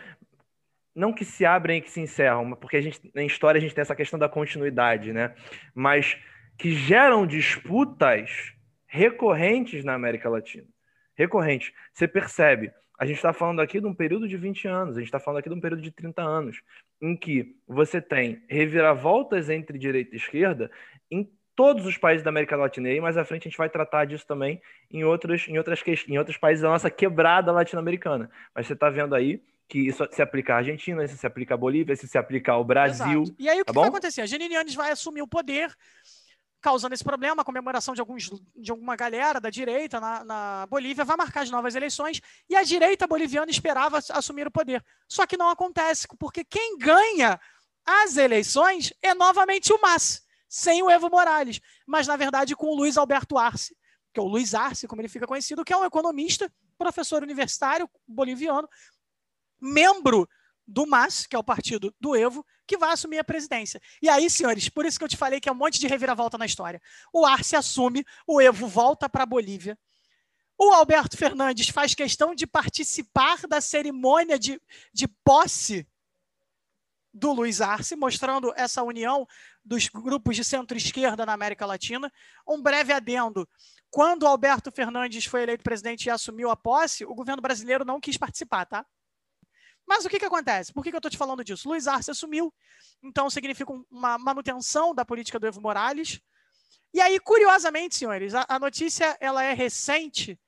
[0.94, 3.74] não que se abrem e que se encerram, porque a gente, na história a gente
[3.74, 5.34] tem essa questão da continuidade, né?
[5.74, 6.16] Mas
[6.56, 8.54] que geram disputas
[8.90, 10.66] recorrentes na América Latina.
[11.16, 11.72] Recorrentes.
[11.94, 15.08] Você percebe, a gente está falando aqui de um período de 20 anos, a gente
[15.08, 16.60] está falando aqui de um período de 30 anos,
[17.00, 20.70] em que você tem reviravoltas entre direita e esquerda
[21.08, 22.88] em todos os países da América Latina.
[22.88, 25.82] E aí, mais à frente, a gente vai tratar disso também em outros, em outras,
[26.08, 28.28] em outros países da nossa quebrada latino-americana.
[28.54, 31.56] Mas você está vendo aí que isso se aplica à Argentina, isso se aplica à
[31.56, 33.22] Bolívia, isso se aplica ao Brasil.
[33.22, 33.36] Exato.
[33.38, 34.20] E aí o tá que, vai acontecer?
[34.20, 35.72] A Janine Anes vai assumir o poder,
[36.60, 41.04] causando esse problema, a comemoração de, alguns, de alguma galera da direita na, na, Bolívia
[41.04, 44.84] vai marcar as novas eleições e a direita boliviana esperava assumir o poder.
[45.08, 47.40] Só que não acontece, porque quem ganha
[47.84, 52.76] as eleições é novamente o MAS, sem o Evo Morales, mas na verdade com o
[52.76, 53.76] Luiz Alberto Arce,
[54.12, 57.88] que é o Luiz Arce, como ele fica conhecido, que é um economista, professor universitário
[58.06, 58.68] boliviano,
[59.60, 60.28] membro
[60.70, 63.80] do MAS, que é o partido do Evo, que vai assumir a presidência.
[64.00, 66.38] E aí, senhores, por isso que eu te falei que é um monte de reviravolta
[66.38, 66.80] na história.
[67.12, 69.76] O Arce assume, o Evo volta para a Bolívia.
[70.56, 74.60] O Alberto Fernandes faz questão de participar da cerimônia de,
[74.92, 75.88] de posse
[77.12, 79.26] do Luiz Arce, mostrando essa união
[79.64, 82.12] dos grupos de centro-esquerda na América Latina.
[82.46, 83.48] Um breve adendo:
[83.90, 88.00] quando o Alberto Fernandes foi eleito presidente e assumiu a posse, o governo brasileiro não
[88.00, 88.86] quis participar, tá?
[89.86, 90.72] Mas o que, que acontece?
[90.72, 91.68] Por que, que eu estou te falando disso?
[91.68, 92.52] Luiz Arce assumiu,
[93.02, 96.20] então significa uma manutenção da política do Evo Morales.
[96.92, 100.38] E aí, curiosamente, senhores, a, a notícia ela é recente.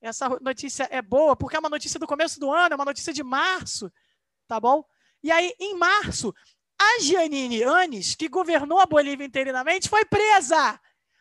[0.00, 3.12] Essa notícia é boa porque é uma notícia do começo do ano, é uma notícia
[3.12, 3.90] de março,
[4.46, 4.84] tá bom?
[5.22, 6.34] E aí, em março,
[6.78, 10.78] a Giannini Anes, que governou a Bolívia interinamente, foi presa,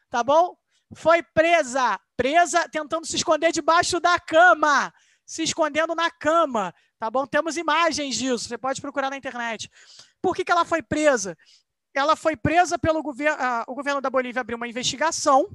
[0.10, 0.58] tá bom?
[0.94, 4.94] Foi presa, presa tentando se esconder debaixo da cama,
[5.26, 6.74] se escondendo na cama.
[7.00, 7.26] Tá bom?
[7.26, 9.70] Temos imagens disso, você pode procurar na internet.
[10.22, 11.38] Por que, que ela foi presa?
[11.94, 13.38] Ela foi presa pelo governo.
[13.68, 15.48] O governo da Bolívia abriu uma investigação.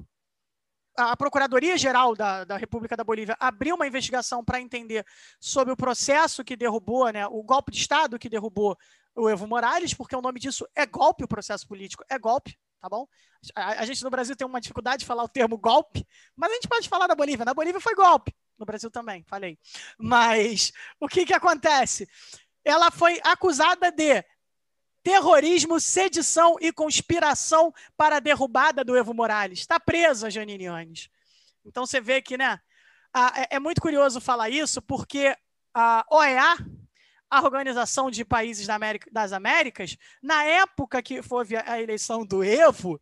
[0.97, 5.05] A Procuradoria-Geral da, da República da Bolívia abriu uma investigação para entender
[5.39, 8.77] sobre o processo que derrubou, né, o golpe de Estado que derrubou
[9.15, 12.89] o Evo Morales, porque o nome disso é golpe, o processo político é golpe, tá
[12.89, 13.07] bom?
[13.55, 16.05] A, a, gente no Brasil tem uma dificuldade de falar o termo golpe,
[16.35, 17.45] mas a gente pode falar da Bolívia.
[17.45, 18.35] Na Bolívia foi golpe.
[18.61, 19.57] No Brasil também, falei.
[19.97, 22.07] Mas o que, que acontece?
[22.63, 24.23] Ela foi acusada de
[25.01, 29.61] terrorismo, sedição e conspiração para a derrubada do Evo Morales.
[29.61, 31.09] Está presa, Janine Anes.
[31.65, 32.59] Então você vê que, né?
[33.35, 35.35] é, é muito curioso falar isso, porque
[35.73, 36.55] a OEA,
[37.31, 38.67] a Organização de Países
[39.11, 43.01] das Américas, na época que houve a eleição do Evo,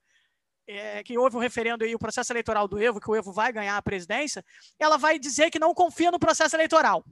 [0.70, 3.52] é, que houve um referendo e o processo eleitoral do Evo, que o Evo vai
[3.52, 4.46] ganhar a presidência,
[4.78, 7.04] ela vai dizer que não confia no processo eleitoral.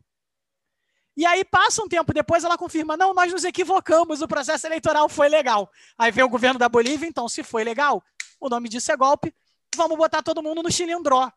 [1.15, 5.09] E aí passa um tempo depois, ela confirma: não, nós nos equivocamos, o processo eleitoral
[5.09, 5.69] foi legal.
[5.97, 8.03] Aí vem o governo da Bolívia, então, se foi legal,
[8.39, 9.33] o nome disso é golpe,
[9.75, 11.31] vamos botar todo mundo no cilindró.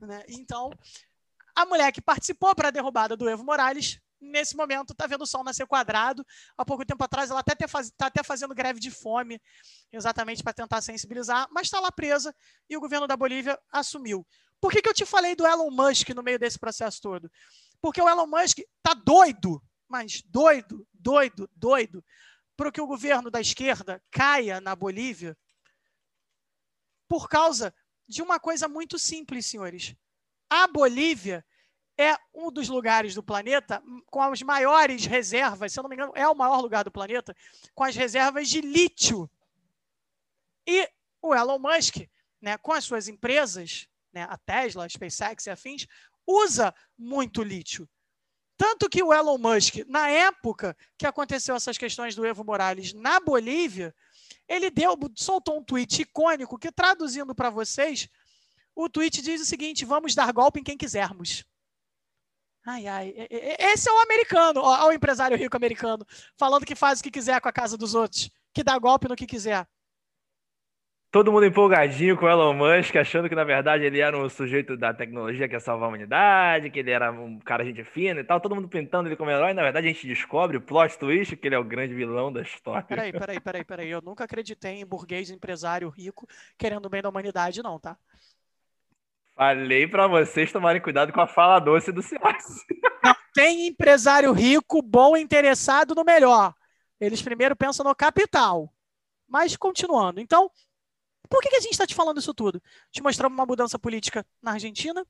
[0.00, 0.22] Né?
[0.28, 0.70] Então,
[1.54, 5.26] a mulher que participou para a derrubada do Evo Morales nesse momento está vendo o
[5.26, 6.24] sol nascer quadrado.
[6.56, 9.40] Há pouco tempo atrás ela está até, faz, tá até fazendo greve de fome,
[9.92, 12.34] exatamente para tentar sensibilizar, mas está lá presa
[12.68, 14.26] e o governo da Bolívia assumiu.
[14.60, 17.30] Por que, que eu te falei do Elon Musk no meio desse processo todo?
[17.80, 22.04] Porque o Elon Musk está doido, mas doido, doido, doido,
[22.56, 25.36] para que o governo da esquerda caia na Bolívia
[27.08, 27.74] por causa
[28.08, 29.94] de uma coisa muito simples, senhores.
[30.48, 31.44] A Bolívia
[31.98, 36.12] é um dos lugares do planeta com as maiores reservas, se eu não me engano,
[36.14, 37.34] é o maior lugar do planeta,
[37.74, 39.30] com as reservas de lítio.
[40.66, 40.88] E
[41.22, 41.96] o Elon Musk,
[42.40, 45.86] né, com as suas empresas, né, a Tesla, a SpaceX e afins,
[46.26, 47.88] usa muito lítio.
[48.58, 53.20] Tanto que o Elon Musk, na época que aconteceu essas questões do Evo Morales na
[53.20, 53.94] Bolívia,
[54.48, 58.08] ele deu, soltou um tweet icônico que, traduzindo para vocês,
[58.74, 61.44] o tweet diz o seguinte: vamos dar golpe em quem quisermos.
[62.66, 63.14] Ai, ai.
[63.60, 66.04] Esse é o americano, ó, o empresário rico americano,
[66.36, 69.14] falando que faz o que quiser com a casa dos outros, que dá golpe no
[69.14, 69.66] que quiser.
[71.12, 74.76] Todo mundo empolgadinho com o Elon Musk, achando que na verdade ele era um sujeito
[74.76, 78.24] da tecnologia que ia salvar a humanidade, que ele era um cara gente fina e
[78.24, 78.40] tal.
[78.40, 79.54] Todo mundo pintando ele como herói.
[79.54, 82.42] Na verdade, a gente descobre o plot twist que ele é o grande vilão da
[82.42, 82.82] história.
[82.82, 83.88] Peraí, peraí, peraí, peraí.
[83.88, 86.26] Eu nunca acreditei em burguês empresário rico
[86.58, 87.96] querendo o bem da humanidade, não, tá?
[89.36, 92.64] Falei para vocês tomarem cuidado com a fala doce do Silas.
[93.04, 96.54] Não tem empresário rico, bom, interessado no melhor.
[96.98, 98.72] Eles primeiro pensam no capital.
[99.28, 100.20] Mas continuando.
[100.20, 100.50] Então,
[101.28, 102.62] por que, que a gente está te falando isso tudo?
[102.90, 105.06] Te mostramos uma mudança política na Argentina,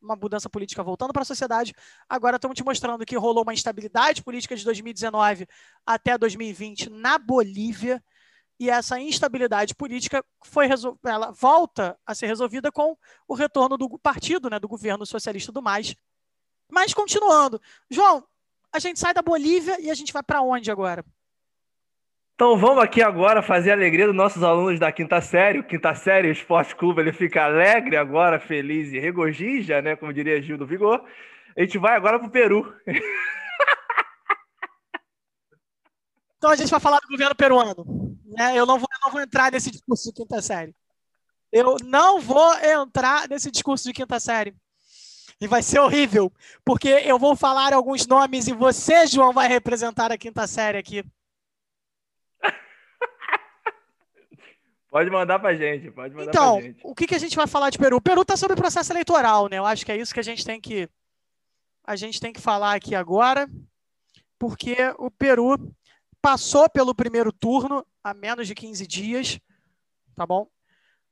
[0.00, 1.74] uma mudança política voltando para a sociedade.
[2.08, 5.48] Agora estamos te mostrando que rolou uma instabilidade política de 2019
[5.84, 8.00] até 2020 na Bolívia
[8.58, 10.68] e essa instabilidade política foi
[11.04, 15.62] ela volta a ser resolvida com o retorno do partido, né, do governo socialista do
[15.62, 15.94] mais.
[16.70, 18.24] Mas continuando, João,
[18.72, 21.04] a gente sai da Bolívia e a gente vai para onde agora?
[22.34, 25.60] Então vamos aqui agora fazer a alegria dos nossos alunos da quinta série.
[25.60, 29.94] O quinta série, o Esporte Clube, ele fica alegre agora, feliz e regozija, né?
[29.94, 31.04] Como diria Gil do Vigor.
[31.56, 32.74] A gente vai agora para o Peru.
[36.44, 38.03] Então a gente vai falar do governo peruano.
[38.36, 38.56] Né?
[38.56, 40.74] Eu, não vou, eu não vou entrar nesse discurso de quinta série.
[41.52, 44.54] Eu não vou entrar nesse discurso de quinta série.
[45.40, 46.32] E vai ser horrível,
[46.64, 51.04] porque eu vou falar alguns nomes e você, João, vai representar a quinta série aqui.
[54.90, 56.80] Pode mandar pra gente, pode mandar então, pra gente.
[56.84, 57.96] o que, que a gente vai falar de Peru?
[57.96, 59.58] O Peru está sobre processo eleitoral, né?
[59.58, 60.88] Eu acho que é isso que a gente tem que
[61.84, 63.48] a gente tem que falar aqui agora,
[64.38, 65.74] porque o Peru
[66.24, 69.38] passou pelo primeiro turno há menos de 15 dias,
[70.16, 70.48] tá bom?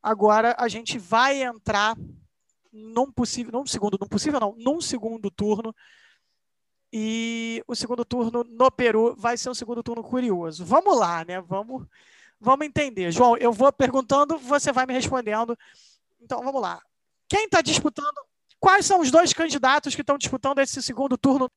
[0.03, 1.95] Agora a gente vai entrar
[2.73, 5.77] num possível, num segundo, num possível não, num segundo turno.
[6.91, 10.65] E o segundo turno no Peru vai ser um segundo turno curioso.
[10.65, 11.43] Vamos lá, né?
[11.43, 11.87] Vamos,
[12.41, 13.13] vamos entender.
[13.13, 15.55] João, eu vou perguntando, você vai me respondendo.
[16.23, 16.81] Então, vamos lá.
[17.29, 18.17] Quem está disputando?
[18.59, 21.51] Quais são os dois candidatos que estão disputando esse segundo turno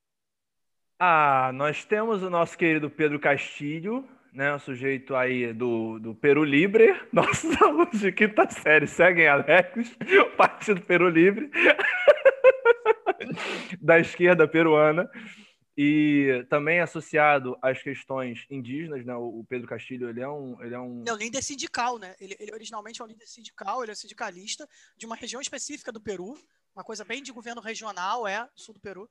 [0.98, 6.44] ah, nós temos o nosso querido Pedro Castilho, né, o sujeito aí do, do Peru
[6.44, 11.50] Libre, nossos alunos de quinta série seguem o Partido Peru Libre,
[13.80, 15.10] da esquerda peruana,
[15.76, 20.62] e também associado às questões indígenas, né, o Pedro Castilho, ele é um...
[20.62, 21.04] Ele é um...
[21.06, 24.66] É um líder sindical, né, ele, ele originalmente é um líder sindical, ele é sindicalista
[24.96, 26.38] de uma região específica do Peru,
[26.74, 29.08] uma coisa bem de governo regional, é, sul do Peru,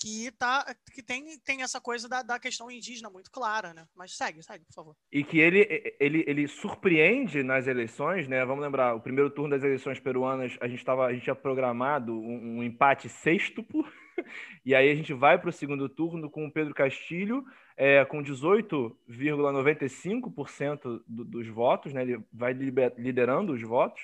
[0.00, 3.86] que, tá, que tem, tem essa coisa da, da questão indígena muito clara, né?
[3.94, 4.96] Mas segue, segue, por favor.
[5.12, 8.42] E que ele, ele, ele surpreende nas eleições, né?
[8.46, 12.14] Vamos lembrar, o primeiro turno das eleições peruanas, a gente, tava, a gente tinha programado
[12.14, 13.86] um, um empate sextuplo,
[14.64, 17.44] e aí a gente vai para o segundo turno com o Pedro Castilho,
[17.76, 22.00] é, com 18,95% do, dos votos, né?
[22.02, 24.00] Ele vai liderando os votos,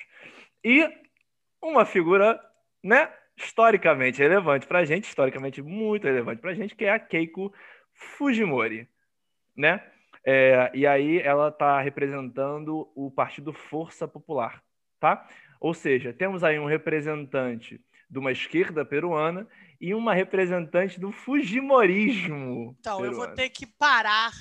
[0.63, 0.87] e
[1.59, 2.39] uma figura,
[2.83, 3.11] né?
[3.37, 7.53] Historicamente relevante para a gente, historicamente muito relevante para a gente, que é a Keiko
[7.93, 8.89] Fujimori,
[9.55, 9.81] né?
[10.25, 14.61] É, e aí ela está representando o Partido Força Popular,
[14.99, 15.25] tá?
[15.59, 19.47] Ou seja, temos aí um representante de uma esquerda peruana
[19.79, 22.75] e uma representante do Fujimorismo.
[22.79, 23.21] Então, peruano.
[23.21, 24.31] eu vou ter que parar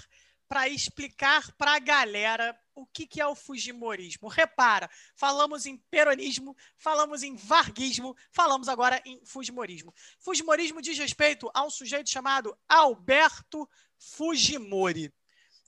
[0.49, 4.29] para explicar para a galera o que, que é o Fujimorismo.
[4.29, 9.95] Repara, falamos em peronismo, falamos em varguismo, falamos agora em Fujimorismo.
[10.21, 15.13] Fujimorismo diz respeito a um sujeito chamado Alberto Fujimori.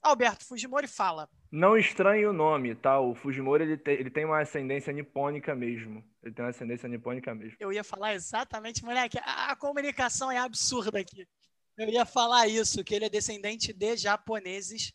[0.03, 1.29] Alberto Fujimori fala.
[1.51, 3.01] Não estranhe o nome, tá?
[3.01, 6.05] O Fujimori ele tem, ele tem uma ascendência nipônica mesmo.
[6.23, 7.57] Ele tem uma ascendência nipônica mesmo.
[7.59, 9.19] Eu ia falar exatamente, moleque.
[9.23, 11.27] A, a comunicação é absurda aqui.
[11.79, 14.93] Eu ia falar isso, que ele é descendente de japoneses.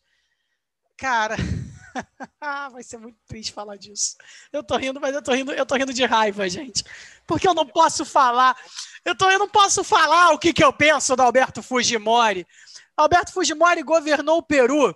[0.98, 1.34] Cara,
[2.70, 4.14] vai ser muito triste falar disso.
[4.52, 6.84] Eu tô rindo, mas eu tô rindo, eu tô rindo de raiva, gente.
[7.26, 8.54] Porque eu não posso falar.
[9.02, 12.46] Eu, tô, eu não posso falar o que, que eu penso do Alberto Fujimori.
[12.94, 14.94] Alberto Fujimori governou o Peru,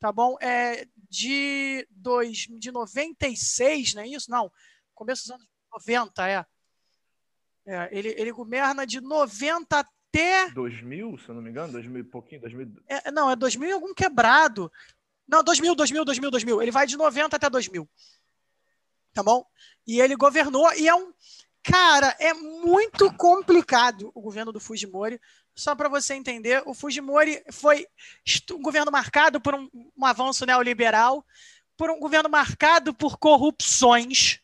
[0.00, 0.38] tá bom?
[0.40, 4.30] É de, dois, de 96, não é isso?
[4.30, 4.50] Não,
[4.94, 6.46] começo dos anos 90, é.
[7.66, 9.95] é ele, ele governa de 90 até.
[10.54, 11.72] 2000, se eu não me engano?
[11.72, 12.40] 2000 e pouquinho?
[12.40, 12.82] 2000...
[12.88, 14.70] É, não, é 2000 e algum quebrado.
[15.26, 16.62] Não, 2000, 2000, 2000, 2000.
[16.62, 17.88] Ele vai de 90 até 2000.
[19.12, 19.44] Tá bom?
[19.86, 21.12] E ele governou, e é um.
[21.62, 25.20] Cara, é muito complicado o governo do Fujimori.
[25.54, 27.86] Só para você entender, o Fujimori foi
[28.52, 31.26] um governo marcado por um, um avanço neoliberal,
[31.76, 34.40] por um governo marcado por corrupções.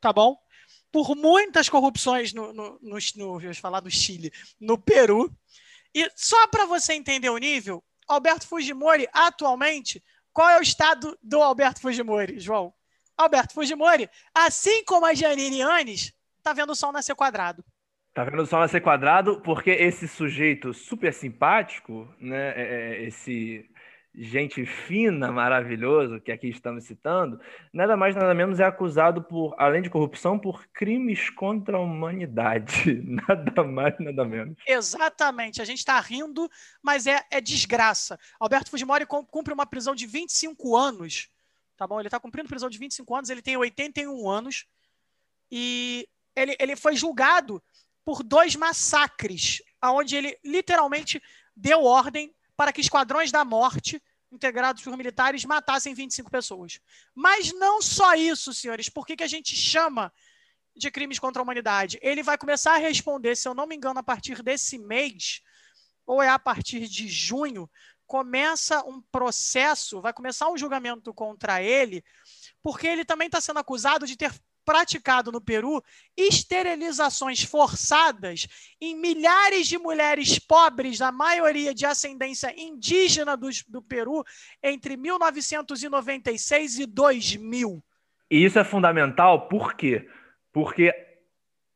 [0.00, 0.40] Tá bom?
[0.92, 5.32] Por muitas corrupções no, no, no, no, falar do Chile, no Peru.
[5.94, 11.42] E só para você entender o nível, Alberto Fujimori, atualmente, qual é o estado do
[11.42, 12.72] Alberto Fujimori, João?
[13.16, 17.64] Alberto Fujimori, assim como a Janine Anes, tá vendo o sol nascer quadrado.
[18.14, 23.68] Tá vendo o sol nascer quadrado porque esse sujeito super simpático, né, é, é, esse
[24.14, 27.40] gente fina, maravilhoso, que aqui estamos citando,
[27.72, 33.00] nada mais nada menos é acusado por, além de corrupção, por crimes contra a humanidade.
[33.28, 34.56] Nada mais, nada menos.
[34.66, 35.62] Exatamente.
[35.62, 36.50] A gente está rindo,
[36.82, 38.18] mas é, é desgraça.
[38.38, 41.28] Alberto Fujimori cumpre uma prisão de 25 anos.
[41.76, 41.98] Tá bom?
[41.98, 44.66] Ele está cumprindo prisão de 25 anos, ele tem 81 anos.
[45.50, 47.62] E ele, ele foi julgado
[48.04, 51.22] por dois massacres, onde ele literalmente
[51.56, 56.78] deu ordem para que esquadrões da morte, integrados por militares, matassem 25 pessoas.
[57.14, 58.86] Mas não só isso, senhores.
[58.86, 60.12] Por que, que a gente chama
[60.76, 61.98] de crimes contra a humanidade?
[62.02, 65.40] Ele vai começar a responder, se eu não me engano, a partir desse mês,
[66.06, 67.66] ou é a partir de junho,
[68.06, 72.04] começa um processo, vai começar um julgamento contra ele,
[72.62, 74.38] porque ele também está sendo acusado de ter
[74.70, 75.82] praticado no Peru
[76.16, 78.46] esterilizações forçadas
[78.80, 84.24] em milhares de mulheres pobres, da maioria de ascendência indígena do, do Peru,
[84.62, 87.82] entre 1996 e 2000.
[88.30, 90.08] E isso é fundamental, por quê?
[90.52, 90.94] Porque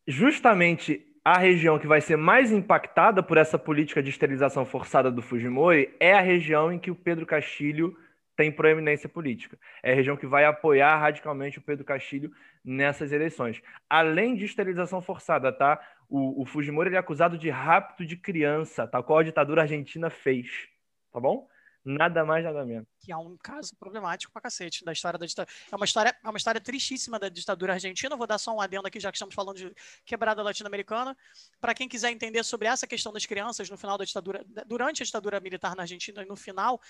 [0.06, 5.20] justamente a região que vai ser mais impactada por essa política de esterilização forçada do
[5.20, 7.96] Fujimori é a região em que o Pedro Castilho
[8.36, 9.58] tem proeminência política.
[9.82, 12.32] É a região que vai apoiar radicalmente o Pedro Castilho
[12.64, 13.62] nessas eleições.
[13.88, 15.80] Além de esterilização forçada, tá?
[16.08, 20.10] O, o Fujimori ele é acusado de rapto de criança, tal qual a ditadura argentina
[20.10, 20.68] fez,
[21.12, 21.48] tá bom?
[21.84, 22.88] Nada mais, nada menos.
[22.98, 25.54] Que é um caso problemático pra cacete da história da ditadura.
[25.70, 28.16] É uma história, é uma história tristíssima da ditadura argentina.
[28.16, 29.74] Vou dar só um adendo aqui, já que estamos falando de
[30.06, 31.14] quebrada latino-americana.
[31.60, 35.06] Para quem quiser entender sobre essa questão das crianças no final da ditadura, durante a
[35.06, 36.80] ditadura militar na Argentina e no final,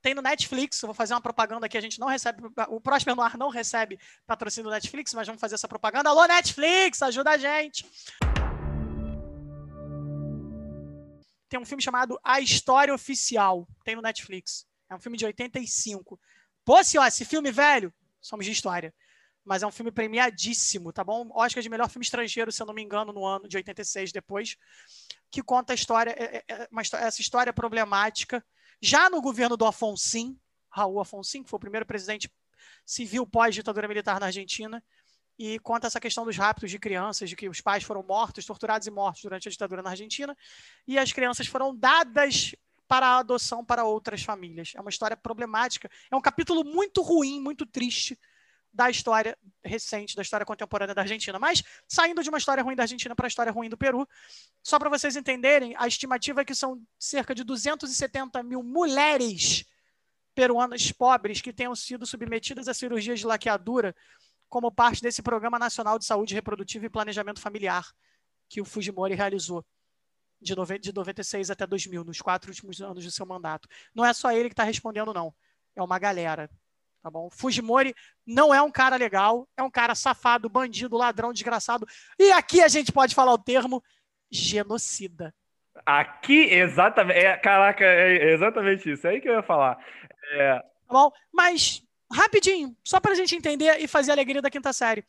[0.00, 0.80] tem no Netflix.
[0.80, 1.78] Vou fazer uma propaganda aqui.
[1.78, 5.54] A gente não recebe, o Próspero Noir não recebe patrocínio do Netflix, mas vamos fazer
[5.54, 6.10] essa propaganda.
[6.10, 7.86] Alô, Netflix, ajuda a gente.
[11.52, 14.66] Tem um filme chamado A História Oficial, tem no Netflix.
[14.88, 16.18] É um filme de 85.
[16.64, 18.94] Pô, se esse filme velho, somos de história.
[19.44, 21.28] Mas é um filme premiadíssimo, tá bom?
[21.34, 24.56] Oscar de melhor filme estrangeiro, se eu não me engano, no ano de 86 depois,
[25.30, 26.68] que conta a história, é, é, é
[27.06, 28.42] essa história problemática.
[28.80, 30.34] Já no governo do Afonso,
[30.70, 32.32] Raul Afonso, que foi o primeiro presidente
[32.86, 34.82] civil pós-ditadura militar na Argentina,
[35.44, 38.86] e conta essa questão dos raptos de crianças, de que os pais foram mortos, torturados
[38.86, 40.38] e mortos durante a ditadura na Argentina,
[40.86, 42.54] e as crianças foram dadas
[42.86, 44.72] para a adoção para outras famílias.
[44.76, 48.16] É uma história problemática, é um capítulo muito ruim, muito triste
[48.72, 51.40] da história recente, da história contemporânea da Argentina.
[51.40, 54.08] Mas, saindo de uma história ruim da Argentina para a história ruim do Peru,
[54.62, 59.64] só para vocês entenderem, a estimativa é que são cerca de 270 mil mulheres
[60.36, 63.92] peruanas pobres que tenham sido submetidas a cirurgias de laqueadura
[64.52, 67.86] como parte desse Programa Nacional de Saúde Reprodutiva e Planejamento Familiar
[68.50, 69.64] que o Fujimori realizou
[70.38, 73.66] de, de 96 até 2000, nos quatro últimos anos do seu mandato.
[73.94, 75.34] Não é só ele que está respondendo, não.
[75.74, 76.50] É uma galera.
[77.02, 77.30] Tá bom?
[77.30, 77.94] Fujimori
[78.26, 81.86] não é um cara legal, é um cara safado, bandido, ladrão, desgraçado.
[82.18, 83.82] E aqui a gente pode falar o termo
[84.30, 85.34] genocida.
[85.86, 87.20] Aqui, exatamente.
[87.20, 89.06] É, caraca, é exatamente isso.
[89.06, 89.82] É aí que eu ia falar.
[90.32, 90.58] É...
[90.58, 91.10] Tá bom?
[91.32, 91.82] Mas
[92.12, 95.04] rapidinho, só para a gente entender e fazer a alegria da quinta série.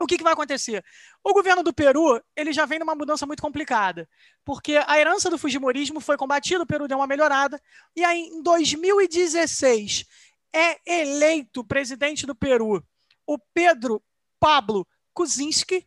[0.00, 0.84] O que, que, vai acontecer?
[1.24, 4.08] O governo do Peru ele já vem numa mudança muito complicada,
[4.44, 7.60] porque a herança do Fujimorismo foi combatida, o Peru deu uma melhorada,
[7.96, 10.06] e aí em 2016
[10.54, 12.82] é eleito presidente do Peru
[13.28, 14.02] o Pedro
[14.40, 15.86] Pablo Kuczynski,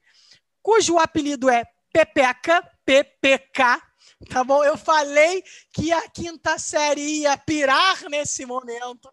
[0.62, 3.82] cujo apelido é Pepeca, PPK,
[4.30, 4.64] tá bom?
[4.64, 9.12] Eu falei que a quinta série ia pirar nesse momento,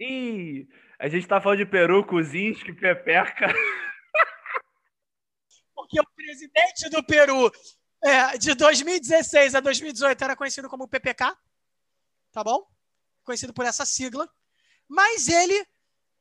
[0.00, 0.66] Ih,
[0.98, 3.48] a gente tá falando de Peru, Kuzinski, Pepeca.
[5.74, 7.52] Porque o presidente do Peru
[8.02, 11.36] é, de 2016 a 2018 era conhecido como PPK,
[12.32, 12.66] tá bom?
[13.22, 14.26] Conhecido por essa sigla.
[14.88, 15.66] Mas ele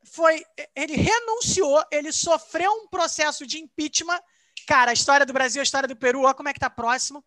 [0.04, 0.44] foi,
[0.76, 4.20] ele renunciou, ele sofreu um processo de impeachment.
[4.68, 7.24] Cara, a história do Brasil, a história do Peru, olha como é que tá próximo.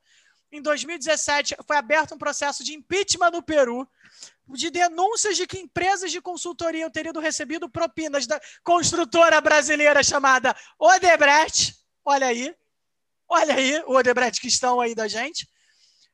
[0.53, 3.89] Em 2017 foi aberto um processo de impeachment no Peru
[4.47, 11.75] de denúncias de que empresas de consultoria teriam recebido propinas da construtora brasileira chamada Odebrecht.
[12.05, 12.55] Olha aí,
[13.27, 15.49] olha aí, o Odebrecht que estão aí da gente.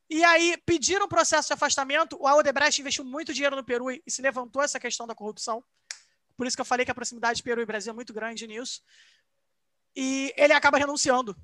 [0.08, 2.16] E aí pediram um processo de afastamento.
[2.16, 5.64] O Odebrecht investiu muito dinheiro no Peru e se levantou essa questão da corrupção.
[6.36, 8.46] Por isso que eu falei que a proximidade de Peru e Brasil é muito grande
[8.46, 8.82] nisso.
[9.96, 11.36] E ele acaba renunciando.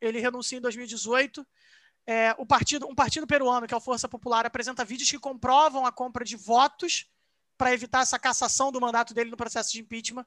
[0.00, 1.46] Ele renuncia em 2018.
[2.10, 5.86] É, o partido, um partido peruano, que é o Força Popular, apresenta vídeos que comprovam
[5.86, 7.06] a compra de votos
[7.56, 10.26] para evitar essa cassação do mandato dele no processo de impeachment.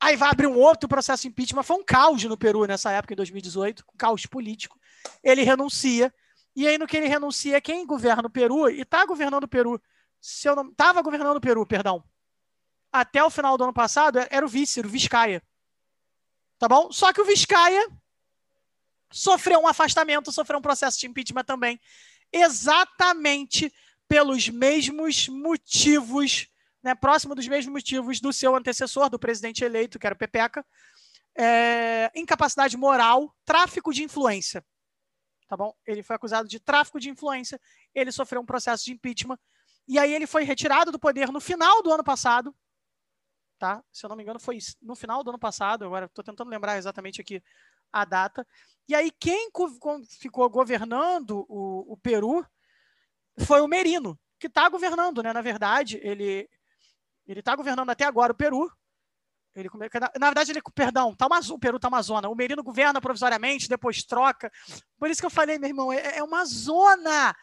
[0.00, 1.64] Aí vai abrir um outro processo de impeachment.
[1.64, 4.78] Foi um caos no Peru nessa época, em 2018, um caos político.
[5.20, 6.14] Ele renuncia.
[6.54, 9.82] E aí, no que ele renuncia, quem governa o Peru, e está governando o Peru,
[10.20, 10.68] se eu não.
[10.68, 12.04] Estava governando o Peru, perdão.
[12.92, 15.42] Até o final do ano passado, era o vice, era o Vizcaia.
[16.56, 16.92] Tá bom?
[16.92, 17.84] Só que o Vizcaia
[19.14, 21.80] sofreu um afastamento, sofreu um processo de impeachment também.
[22.32, 23.72] Exatamente
[24.08, 26.48] pelos mesmos motivos,
[26.82, 30.66] né, próximo dos mesmos motivos do seu antecessor, do presidente eleito, que era o Pepeca,
[31.36, 34.64] é, incapacidade moral, tráfico de influência.
[35.46, 35.72] Tá bom?
[35.86, 37.60] Ele foi acusado de tráfico de influência,
[37.94, 39.38] ele sofreu um processo de impeachment,
[39.86, 42.54] e aí ele foi retirado do poder no final do ano passado,
[43.58, 43.82] tá?
[43.92, 46.78] Se eu não me engano, foi no final do ano passado, agora estou tentando lembrar
[46.78, 47.40] exatamente aqui
[47.94, 48.46] a data.
[48.88, 49.50] E aí quem
[50.18, 52.44] ficou governando o, o Peru
[53.38, 55.32] foi o Merino, que está governando, né?
[55.32, 56.48] Na verdade, ele
[57.26, 58.70] ele está governando até agora o Peru.
[59.54, 59.70] Ele,
[60.18, 62.28] na, verdade, ele, perdão, tá o Peru está uma zona.
[62.28, 64.50] O Merino governa provisoriamente, depois troca.
[64.98, 67.34] Por isso que eu falei, meu irmão, é, é uma zona.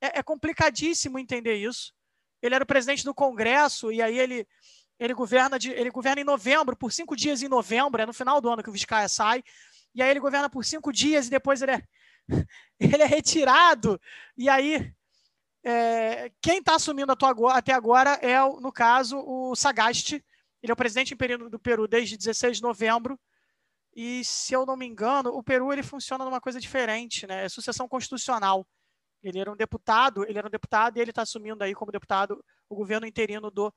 [0.00, 1.94] É, é, complicadíssimo entender isso.
[2.42, 4.46] Ele era o presidente do Congresso e aí ele
[4.98, 8.38] ele governa de, ele governa em novembro por cinco dias em novembro, é no final
[8.38, 9.42] do ano que o Vizcaia sai.
[9.94, 11.82] E aí ele governa por cinco dias e depois ele é
[12.78, 14.00] ele é retirado.
[14.36, 14.92] E aí
[15.62, 20.24] é, quem está assumindo até agora é, no caso, o Sagasti.
[20.62, 23.18] Ele é o presidente do Peru desde 16 de novembro.
[23.94, 27.44] E, se eu não me engano, o Peru ele funciona numa coisa diferente, né?
[27.44, 28.66] É sucessão constitucional.
[29.22, 32.42] Ele era um deputado, ele era um deputado e ele está assumindo aí como deputado
[32.68, 33.72] o governo interino do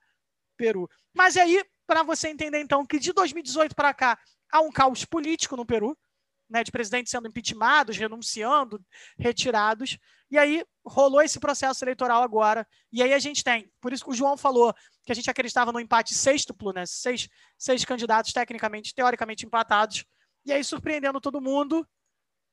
[0.55, 0.89] Peru.
[1.13, 4.19] Mas aí, para você entender então que de 2018 para cá
[4.53, 5.97] há um caos político no Peru,
[6.47, 8.79] né, de presidentes sendo impeachmentados, renunciando,
[9.17, 9.97] retirados.
[10.29, 12.67] E aí rolou esse processo eleitoral agora.
[12.91, 14.73] E aí a gente tem, por isso que o João falou
[15.03, 16.85] que a gente acreditava no empate sextuplo, né?
[16.85, 17.27] Seis,
[17.57, 20.05] seis candidatos tecnicamente, teoricamente empatados.
[20.45, 21.87] E aí, surpreendendo todo mundo,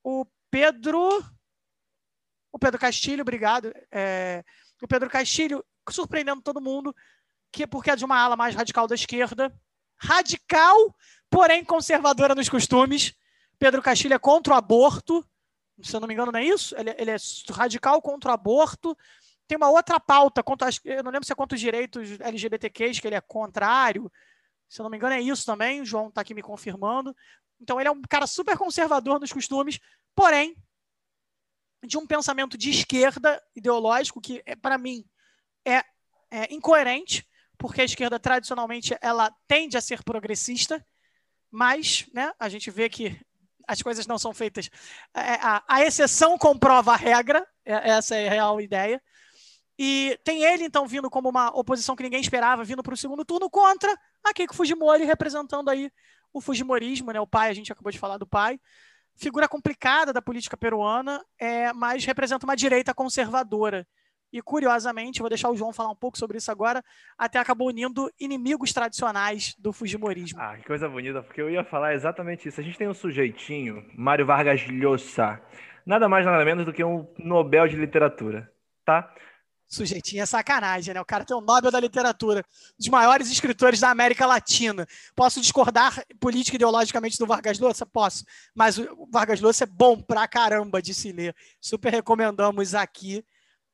[0.02, 1.22] o Pedro.
[2.52, 3.72] O Pedro Castilho, obrigado.
[3.92, 4.42] É,
[4.82, 6.94] o Pedro Castilho, surpreendendo todo mundo,
[7.52, 9.54] que porque é de uma ala mais radical da esquerda.
[10.02, 10.96] Radical,
[11.30, 13.14] porém conservadora nos costumes.
[13.58, 15.24] Pedro Castilho é contra o aborto,
[15.82, 16.74] se eu não me engano, não é isso?
[16.76, 17.16] Ele, ele é
[17.52, 18.96] radical contra o aborto.
[19.46, 23.06] Tem uma outra pauta, contra, eu não lembro se é contra os direitos LGBTQs, que
[23.06, 24.10] ele é contrário.
[24.68, 25.80] Se eu não me engano, é isso também.
[25.80, 27.14] O João está aqui me confirmando.
[27.60, 29.78] Então, ele é um cara super conservador nos costumes,
[30.14, 30.56] porém,
[31.84, 35.04] de um pensamento de esquerda ideológico, que, é, para mim,
[35.66, 35.82] é,
[36.30, 37.26] é incoerente,
[37.58, 40.84] porque a esquerda, tradicionalmente, ela tende a ser progressista,
[41.50, 43.20] mas né, a gente vê que
[43.66, 44.68] as coisas não são feitas.
[45.14, 49.00] É, a, a exceção comprova a regra, é, essa é a real ideia.
[49.78, 53.24] E tem ele, então, vindo como uma oposição que ninguém esperava, vindo para o segundo
[53.24, 55.90] turno contra a Keiko Fujimori, representando aí
[56.32, 57.20] o Fujimorismo, né?
[57.20, 58.60] o pai, a gente acabou de falar do pai.
[59.16, 63.86] Figura complicada da política peruana, é, mas representa uma direita conservadora.
[64.32, 66.84] E, curiosamente, vou deixar o João falar um pouco sobre isso agora,
[67.18, 70.40] até acabou unindo inimigos tradicionais do Fujimorismo.
[70.40, 72.60] Ah, que coisa bonita, porque eu ia falar exatamente isso.
[72.60, 75.40] A gente tem um sujeitinho, Mário Vargas Llosa,
[75.84, 78.50] nada mais nada menos do que um Nobel de Literatura,
[78.84, 79.12] tá?
[79.70, 81.00] Sujeitinho é sacanagem, né?
[81.00, 82.44] O cara tem o Nobel da Literatura,
[82.76, 84.84] dos maiores escritores da América Latina.
[85.14, 87.86] Posso discordar política ideologicamente do Vargas Llosa?
[87.86, 88.24] Posso.
[88.52, 91.36] Mas o Vargas Llosa é bom pra caramba de se ler.
[91.60, 93.24] Super recomendamos aqui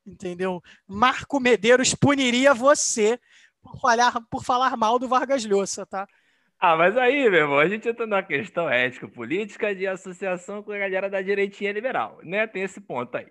[0.07, 0.61] entendeu?
[0.87, 3.19] Marco Medeiros puniria você
[3.61, 6.07] por falar, por falar mal do Vargas Llosa, tá?
[6.59, 10.77] Ah, mas aí, meu irmão, a gente entra numa questão ético-política de associação com a
[10.77, 12.47] galera da direitinha liberal, né?
[12.47, 13.27] Tem esse ponto aí.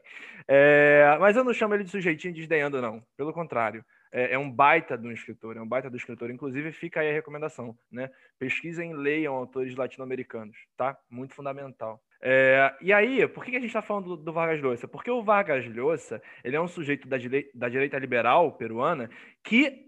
[0.47, 3.03] É, mas eu não chamo ele de sujeitinho desdenhando, não.
[3.17, 3.85] Pelo contrário.
[4.13, 6.31] É, é, um baita do escritor, é um baita do escritor.
[6.31, 8.09] Inclusive, fica aí a recomendação, né?
[8.39, 10.97] Pesquisem e leiam autores latino-americanos, tá?
[11.11, 12.01] Muito fundamental.
[12.21, 14.89] É, e aí, por que a gente está falando do, do, Vargas Llosa?
[14.89, 17.17] Porque o Vargas Llosa ele é um sujeito da,
[17.55, 19.11] da direita liberal peruana
[19.43, 19.87] que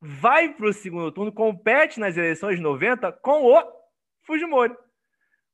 [0.00, 3.62] vai para o segundo turno, compete nas eleições de 90 com o
[4.22, 4.74] Fujimori.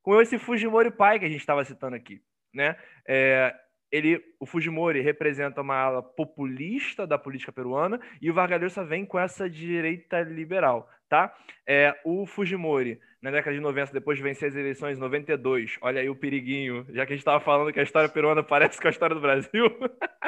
[0.02, 2.20] Com esse Fujimori pai que a gente estava citando aqui.
[2.52, 2.76] Né?
[3.06, 3.54] É,
[3.90, 9.04] ele, o Fujimori representa uma ala populista da política peruana e o Vargas Llosa vem
[9.04, 10.88] com essa direita liberal.
[11.12, 11.30] Tá?
[11.66, 15.76] É, o Fujimori na década de 90, depois de vencer as eleições em 92.
[15.82, 18.80] Olha aí o periguinho, já que a gente estava falando que a história peruana parece
[18.80, 19.66] com a história do Brasil.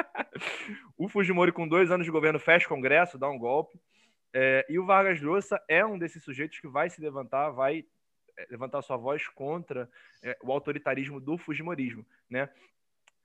[0.95, 3.79] o Fujimori, com dois anos de governo, fecha o Congresso, dá um golpe.
[4.31, 7.83] É, e o Vargas Llosa é um desses sujeitos que vai se levantar, vai
[8.37, 9.89] é, levantar sua voz contra
[10.21, 12.47] é, o autoritarismo do Fujimorismo, né?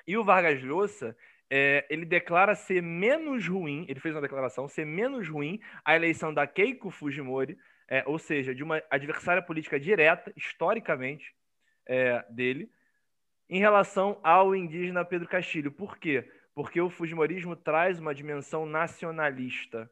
[0.07, 1.15] E o Vargas Llosa,
[1.51, 6.33] é, ele declara ser menos ruim, ele fez uma declaração, ser menos ruim a eleição
[6.33, 11.35] da Keiko Fujimori, é, ou seja, de uma adversária política direta, historicamente,
[11.87, 12.71] é, dele,
[13.49, 15.73] em relação ao indígena Pedro Castilho.
[15.73, 16.31] Por quê?
[16.55, 19.91] Porque o Fujimorismo traz uma dimensão nacionalista,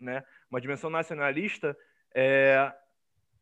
[0.00, 0.24] né?
[0.50, 1.76] Uma dimensão nacionalista
[2.12, 2.72] é,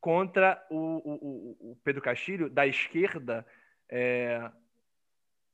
[0.01, 3.47] contra o, o, o, Pedro Castilho, da esquerda,
[3.89, 4.51] é,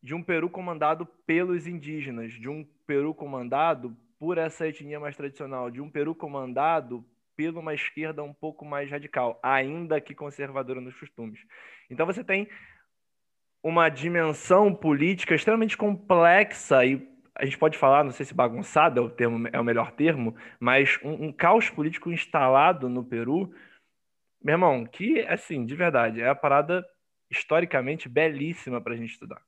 [0.03, 5.71] de um Peru comandado pelos indígenas, de um Peru comandado por essa etnia mais tradicional,
[5.71, 7.05] de um Peru comandado
[7.37, 11.41] por uma esquerda um pouco mais radical, ainda que conservadora nos costumes.
[11.89, 12.49] Então você tem
[13.63, 19.03] uma dimensão política extremamente complexa e a gente pode falar, não sei se bagunçado é
[19.03, 23.55] o termo é o melhor termo, mas um, um caos político instalado no Peru,
[24.43, 26.87] meu irmão, que assim, de verdade, é a parada
[27.31, 29.41] historicamente belíssima para a gente estudar.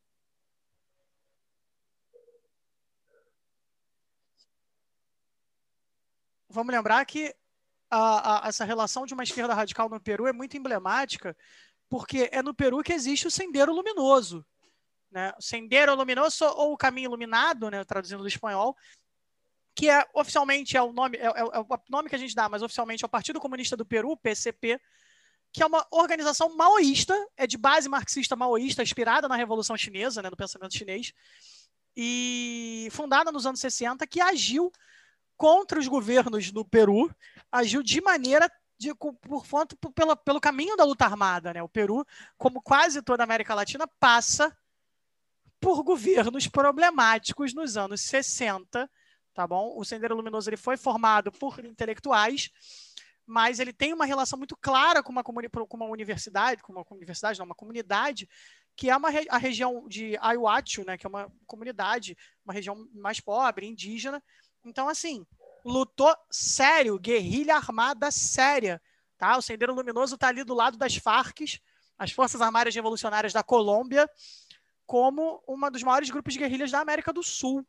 [6.53, 7.35] Vamos lembrar que
[7.91, 11.37] a, a, essa relação de uma esquerda radical no Peru é muito emblemática,
[11.89, 14.45] porque é no Peru que existe o Sendero Luminoso.
[15.11, 15.33] Né?
[15.39, 18.77] O Sendero Luminoso, ou o Caminho Iluminado, né, traduzindo do espanhol,
[19.75, 22.49] que é oficialmente é o nome é, é, é, o nome que a gente dá,
[22.49, 24.79] mas oficialmente é o Partido Comunista do Peru, PCP,
[25.51, 30.31] que é uma organização maoísta, é de base marxista maoísta, inspirada na Revolução Chinesa, né,
[30.31, 31.13] no pensamento chinês,
[31.97, 34.73] e fundada nos anos 60, que agiu
[35.43, 37.13] contra os governos no Peru,
[37.51, 41.53] agiu de maneira de, por, por, pelo, pelo caminho da luta armada.
[41.53, 41.61] Né?
[41.61, 42.07] O Peru,
[42.39, 44.57] como quase toda a América Latina, passa
[45.59, 48.89] por governos problemáticos nos anos 60,
[49.35, 49.77] tá bom?
[49.77, 52.49] O Sendero Luminoso ele foi formado por intelectuais,
[53.27, 57.41] mas ele tem uma relação muito clara com uma, com uma universidade, com uma universidade,
[57.41, 58.29] não, uma comunidade,
[58.77, 63.19] que é uma, a região de Ayahuasca, né, que é uma comunidade, uma região mais
[63.19, 64.23] pobre, indígena,
[64.65, 65.27] então, assim,
[65.65, 68.81] lutou sério, guerrilha armada séria.
[69.19, 69.37] Tá?
[69.37, 71.41] O Sendeiro Luminoso está ali do lado das Farc,
[71.99, 74.09] as Forças Armadas Revolucionárias da Colômbia,
[74.87, 77.67] como uma dos maiores grupos de guerrilhas da América do Sul.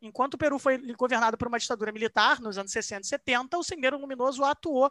[0.00, 3.62] Enquanto o Peru foi governado por uma ditadura militar nos anos 60 e 70, o
[3.62, 4.90] Sendeiro Luminoso atuou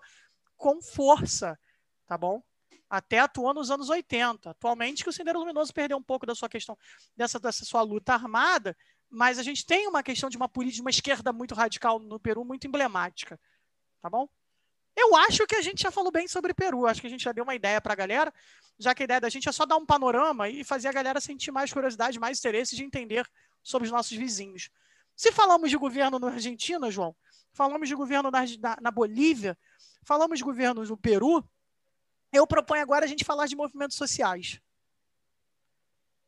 [0.58, 1.58] com força,
[2.08, 2.42] tá bom?
[2.90, 4.52] Até atuou nos anos 80.
[4.52, 6.78] Atualmente, que o Sendeiro Luminoso perdeu um pouco da sua questão,
[7.16, 8.76] dessa, dessa sua luta armada,
[9.16, 12.20] mas a gente tem uma questão de uma política, de uma esquerda muito radical no
[12.20, 13.40] Peru, muito emblemática.
[14.02, 14.28] Tá bom?
[14.96, 16.86] Eu acho que a gente já falou bem sobre Peru.
[16.86, 18.34] Acho que a gente já deu uma ideia para a galera,
[18.78, 21.22] já que a ideia da gente é só dar um panorama e fazer a galera
[21.22, 23.26] sentir mais curiosidade, mais interesse de entender
[23.64, 24.70] sobre os nossos vizinhos.
[25.16, 27.16] Se falamos de governo na Argentina, João,
[27.54, 29.58] falamos de governo na, na, na Bolívia,
[30.04, 31.44] falamos de governos no Peru,
[32.34, 34.60] eu proponho agora a gente falar de movimentos sociais.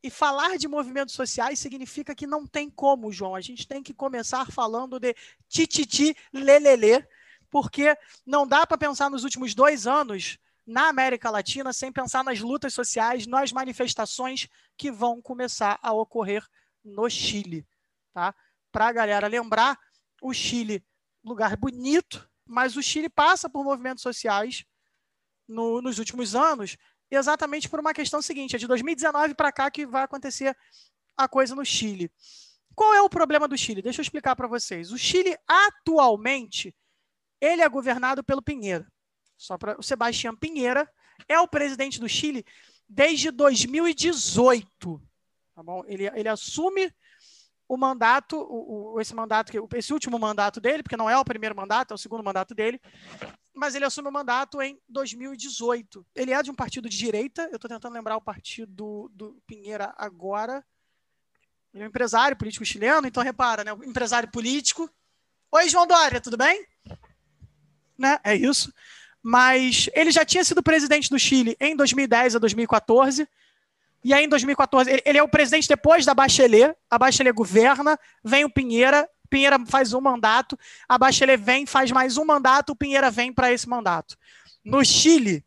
[0.04, 3.36] E falar de movimentos sociais significa que não tem como, João.
[3.36, 5.16] A gente tem que começar falando de
[5.50, 7.06] tititi, lelele,
[7.50, 12.42] porque não dá para pensar nos últimos dois anos na América Latina sem pensar nas
[12.42, 16.46] lutas sociais, nas manifestações que vão começar a ocorrer
[16.84, 17.66] no Chile.
[18.14, 18.36] Tá?
[18.72, 19.80] Para a galera lembrar,
[20.22, 20.84] o Chile,
[21.24, 24.66] lugar bonito, mas o Chile passa por movimentos sociais
[25.48, 26.78] no, nos últimos anos
[27.10, 30.56] exatamente por uma questão seguinte: é de 2019 para cá que vai acontecer
[31.16, 32.12] a coisa no Chile.
[32.76, 33.82] Qual é o problema do Chile?
[33.82, 34.92] Deixa eu explicar para vocês.
[34.92, 36.76] O Chile, atualmente,
[37.42, 38.88] ele é governado pelo Pinheira.
[39.36, 40.88] Só para o Sebastião Pinheira
[41.28, 42.46] é o presidente do Chile
[42.88, 45.02] desde 2018.
[45.56, 45.84] Tá bom?
[45.88, 46.94] Ele, ele assume
[47.68, 51.56] o mandato, o, o, esse mandato, esse último mandato dele, porque não é o primeiro
[51.56, 52.80] mandato, é o segundo mandato dele,
[53.58, 56.06] mas ele assume o mandato em 2018.
[56.16, 59.94] Ele é de um partido de direita, eu estou tentando lembrar o partido do Pinheira
[59.98, 60.64] agora.
[61.74, 63.72] Ele é um empresário político chileno, então repara, né?
[63.84, 64.90] Empresário político.
[65.52, 66.66] Oi, João Dória, tudo bem?
[67.98, 68.20] Né?
[68.24, 68.72] É isso.
[69.22, 73.28] Mas ele já tinha sido presidente do Chile em 2010 a 2014
[74.04, 76.74] e aí, em 2014, ele, é o presidente depois da Bachelet.
[76.90, 80.58] A Bachelet governa, vem o Pinheira, Pinheira faz um mandato,
[80.88, 84.18] a Bachelet vem, faz mais um mandato, o Pinheira vem para esse mandato.
[84.64, 85.44] No Chile,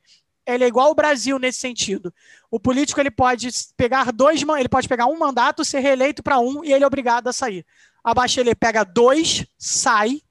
[0.47, 2.13] ele é igual ao Brasil nesse sentido.
[2.51, 6.65] O político ele pode pegar dois, ele pode pegar um mandato, ser reeleito para um
[6.65, 7.65] e ele é obrigado a sair.
[8.03, 10.23] A Bachelet pega dois, sai,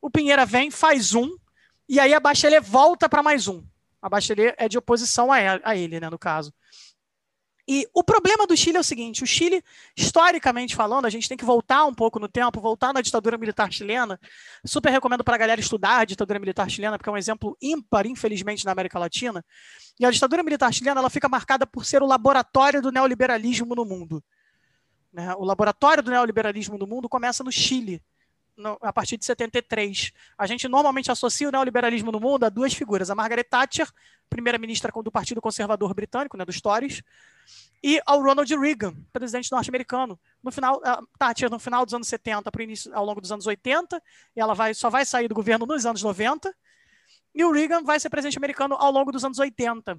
[0.00, 1.36] o Pinheira vem, faz um
[1.88, 3.62] e aí a Bachelet volta para mais um.
[4.00, 6.52] A Bachelet é de oposição a ele, né, no caso.
[7.70, 9.62] E o problema do Chile é o seguinte: o Chile,
[9.94, 13.70] historicamente falando, a gente tem que voltar um pouco no tempo, voltar na ditadura militar
[13.70, 14.18] chilena.
[14.64, 18.06] Super recomendo para a galera estudar a ditadura militar chilena, porque é um exemplo ímpar,
[18.06, 19.44] infelizmente, na América Latina.
[20.00, 23.84] E a ditadura militar chilena ela fica marcada por ser o laboratório do neoliberalismo no
[23.84, 24.24] mundo.
[25.12, 25.34] Né?
[25.34, 28.02] O laboratório do neoliberalismo no mundo começa no Chile,
[28.58, 30.12] no, a partir de 73.
[30.36, 33.88] A gente normalmente associa o neoliberalismo no mundo a duas figuras: a Margaret Thatcher,
[34.28, 37.02] primeira-ministra do Partido Conservador Britânico, né, dos Tories
[37.82, 40.18] e ao Ronald Reagan, presidente norte-americano.
[40.42, 40.80] No final,
[41.18, 44.02] Thatcher no final dos anos 70 para o início, ao longo dos anos 80,
[44.34, 46.52] e ela vai, só vai sair do governo nos anos 90.
[47.34, 49.96] E o Reagan vai ser presidente americano ao longo dos anos 80.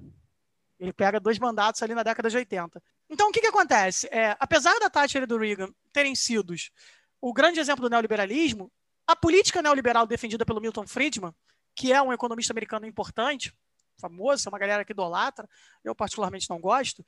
[0.78, 2.82] Ele pega dois mandatos ali na década de 80.
[3.08, 4.08] Então, o que, que acontece?
[4.10, 6.54] É, apesar da Thatcher e do Reagan terem sido
[7.20, 8.70] o grande exemplo do neoliberalismo,
[9.06, 11.34] a política neoliberal defendida pelo Milton Friedman,
[11.74, 13.52] que é um economista americano importante,
[14.00, 15.48] famoso, é uma galera que idolatra,
[15.84, 17.04] eu particularmente não gosto,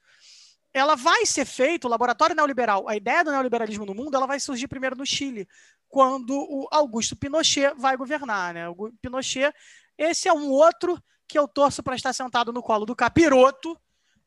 [0.72, 4.40] ela vai ser feita, o laboratório neoliberal, a ideia do neoliberalismo no mundo, ela vai
[4.40, 5.46] surgir primeiro no Chile,
[5.88, 8.54] quando o Augusto Pinochet vai governar.
[8.54, 8.68] Né?
[8.68, 9.52] O Pinochet,
[9.98, 13.78] esse é um outro que eu torço para estar sentado no colo do capiroto,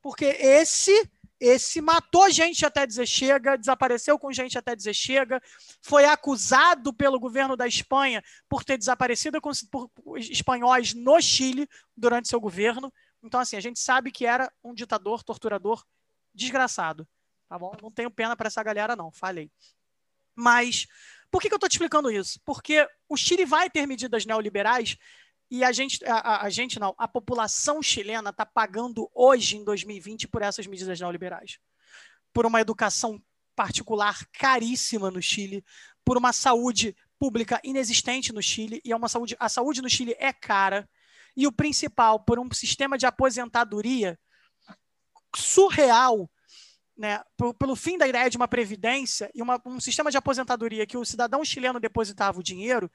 [0.01, 1.09] porque esse
[1.39, 5.41] esse matou gente até dizer chega, desapareceu com gente até dizer chega,
[5.81, 12.29] foi acusado pelo governo da Espanha por ter desaparecido com, por espanhóis no Chile durante
[12.29, 12.91] seu governo.
[13.21, 15.83] Então, assim, a gente sabe que era um ditador, torturador
[16.33, 17.07] desgraçado.
[17.47, 17.75] Tá bom?
[17.81, 19.11] Não tenho pena para essa galera, não.
[19.11, 19.51] Falei.
[20.35, 20.87] Mas
[21.31, 22.39] por que, que eu estou te explicando isso?
[22.45, 24.97] Porque o Chile vai ter medidas neoliberais
[25.49, 30.27] e a gente, a, a gente não, a população chilena está pagando hoje, em 2020,
[30.27, 31.59] por essas medidas neoliberais.
[32.33, 33.21] Por uma educação
[33.55, 35.63] particular caríssima no Chile,
[36.03, 40.15] por uma saúde pública inexistente no Chile, e é uma saúde, a saúde no Chile
[40.19, 40.89] é cara,
[41.37, 44.19] e o principal, por um sistema de aposentadoria
[45.35, 46.29] surreal,
[46.97, 47.21] né,
[47.59, 51.03] pelo fim da ideia de uma previdência e uma, um sistema de aposentadoria que o
[51.03, 52.89] cidadão chileno depositava o dinheiro,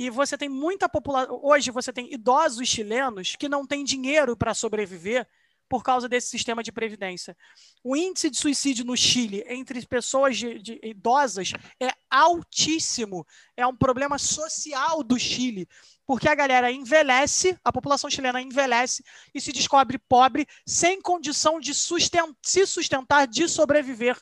[0.00, 1.38] e você tem muita população.
[1.42, 5.28] Hoje você tem idosos chilenos que não têm dinheiro para sobreviver
[5.68, 7.36] por causa desse sistema de previdência.
[7.84, 13.26] O índice de suicídio no Chile entre pessoas de, de idosas é altíssimo.
[13.54, 15.68] É um problema social do Chile,
[16.06, 21.74] porque a galera envelhece, a população chilena envelhece e se descobre pobre, sem condição de
[21.74, 24.18] sustentar, se sustentar, de sobreviver,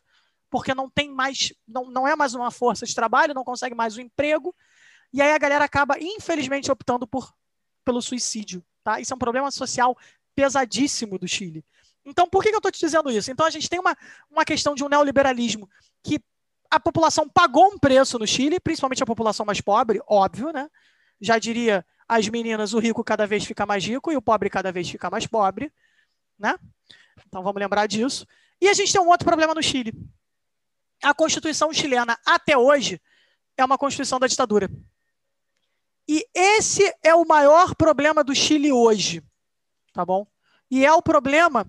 [0.50, 3.96] porque não tem mais, não, não é mais uma força de trabalho, não consegue mais
[3.96, 4.52] um emprego,
[5.12, 7.32] e aí a galera acaba, infelizmente, optando por,
[7.84, 8.64] pelo suicídio.
[8.84, 9.00] Tá?
[9.00, 9.96] Isso é um problema social
[10.34, 11.64] pesadíssimo do Chile.
[12.04, 13.30] Então, por que, que eu estou te dizendo isso?
[13.30, 13.96] Então, a gente tem uma,
[14.30, 15.68] uma questão de um neoliberalismo
[16.02, 16.20] que
[16.70, 20.68] a população pagou um preço no Chile, principalmente a população mais pobre, óbvio, né?
[21.20, 24.70] Já diria as meninas, o rico cada vez fica mais rico e o pobre cada
[24.70, 25.72] vez fica mais pobre,
[26.38, 26.54] né?
[27.26, 28.26] Então vamos lembrar disso.
[28.60, 29.92] E a gente tem um outro problema no Chile.
[31.02, 33.00] A Constituição chilena, até hoje,
[33.56, 34.70] é uma Constituição da ditadura.
[36.08, 39.22] E esse é o maior problema do Chile hoje
[39.98, 40.24] tá bom?
[40.70, 41.66] E é o problema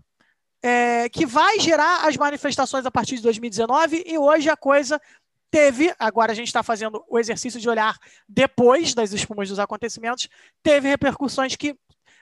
[0.61, 5.01] é, que vai gerar as manifestações a partir de 2019 e hoje a coisa
[5.49, 10.29] teve, agora a gente está fazendo o exercício de olhar depois das espumas dos acontecimentos,
[10.61, 11.75] teve repercussões que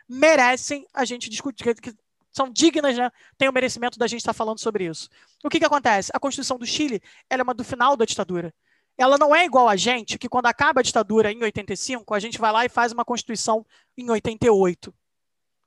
[0.07, 1.93] merecem a gente discutir, que
[2.31, 3.11] são dignas, né?
[3.37, 5.09] Tem o merecimento da gente estar tá falando sobre isso.
[5.43, 6.09] O que, que acontece?
[6.13, 8.53] A Constituição do Chile ela é uma do final da ditadura.
[8.97, 12.39] Ela não é igual a gente, que quando acaba a ditadura em 85, a gente
[12.39, 13.63] vai lá e faz uma Constituição
[13.95, 14.91] em 88.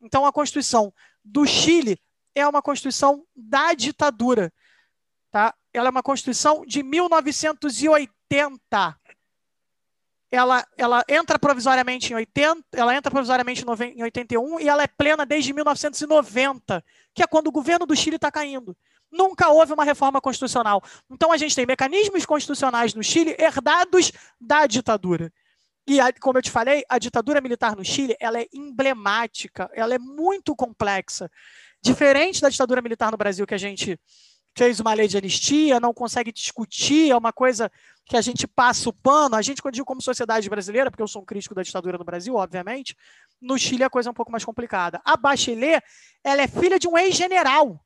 [0.01, 0.93] Então, a Constituição
[1.25, 1.97] do Chile
[2.35, 4.53] é uma Constituição da ditadura.
[5.31, 5.55] Tá?
[5.73, 8.99] Ela é uma Constituição de 1980.
[10.33, 15.27] Ela, ela entra provisoriamente em 80, ela entra provisoriamente em 81 e ela é plena
[15.27, 18.77] desde 1990, que é quando o governo do Chile está caindo.
[19.11, 20.83] Nunca houve uma reforma constitucional.
[21.11, 25.33] Então a gente tem mecanismos constitucionais no Chile herdados da ditadura.
[25.87, 29.99] E, como eu te falei, a ditadura militar no Chile ela é emblemática, ela é
[29.99, 31.31] muito complexa.
[31.83, 33.99] Diferente da ditadura militar no Brasil, que a gente
[34.57, 37.71] fez uma lei de anistia, não consegue discutir, é uma coisa
[38.05, 39.35] que a gente passa o pano.
[39.35, 42.05] A gente, quando digo como sociedade brasileira, porque eu sou um crítico da ditadura no
[42.05, 42.97] Brasil, obviamente,
[43.41, 45.01] no Chile a coisa é um pouco mais complicada.
[45.05, 45.83] A Bachelet,
[46.23, 47.81] ela é filha de um ex-general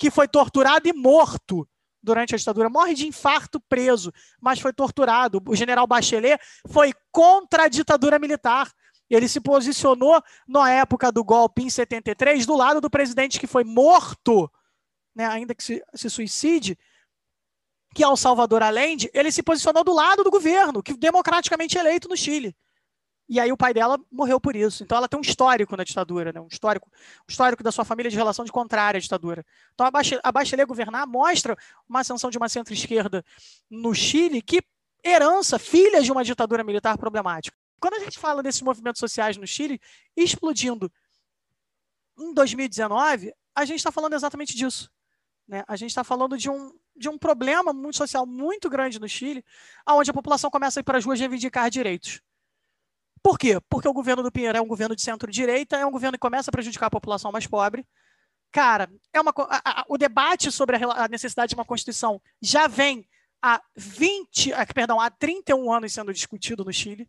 [0.00, 1.68] que foi torturado e morto
[2.02, 5.42] durante a ditadura, morre de infarto preso, mas foi torturado.
[5.46, 8.72] O general Bachelet foi contra a ditadura militar.
[9.10, 13.62] Ele se posicionou na época do golpe em 73 do lado do presidente que foi
[13.62, 14.50] morto,
[15.14, 16.78] né, ainda que se, se suicide,
[17.94, 22.08] que é o Salvador Allende, ele se posicionou do lado do governo, que democraticamente eleito
[22.08, 22.56] no Chile.
[23.30, 24.82] E aí o pai dela morreu por isso.
[24.82, 26.40] Então ela tem um histórico na ditadura, né?
[26.40, 29.46] um histórico, um histórico da sua família de relação de contrária à ditadura.
[29.72, 31.56] Então a Bachelet, a Bachelet governar mostra
[31.88, 33.24] uma ascensão de uma centro-esquerda
[33.70, 34.60] no Chile que
[35.04, 37.56] herança, filha de uma ditadura militar problemática.
[37.78, 39.80] Quando a gente fala desses movimentos sociais no Chile
[40.16, 40.90] explodindo
[42.18, 44.90] em 2019, a gente está falando exatamente disso.
[45.46, 45.62] Né?
[45.68, 49.44] A gente está falando de um, de um problema muito social muito grande no Chile,
[49.88, 52.20] onde a população começa a ir para as ruas reivindicar direitos.
[53.22, 53.60] Por quê?
[53.68, 56.50] Porque o governo do Pinheiro é um governo de centro-direita, é um governo que começa
[56.50, 57.86] a prejudicar a população mais pobre.
[58.50, 62.66] Cara, é uma, a, a, o debate sobre a, a, necessidade de uma Constituição já
[62.66, 63.06] vem
[63.40, 67.08] há 20, perdão, há 31 anos sendo discutido no Chile,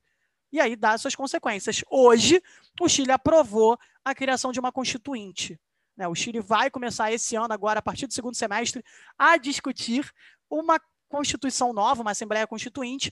[0.51, 1.83] e aí dá suas consequências.
[1.89, 2.43] Hoje,
[2.79, 5.59] o Chile aprovou a criação de uma Constituinte.
[5.95, 6.07] Né?
[6.07, 8.83] O Chile vai começar esse ano, agora, a partir do segundo semestre,
[9.17, 10.11] a discutir
[10.49, 13.11] uma Constituição nova, uma Assembleia Constituinte,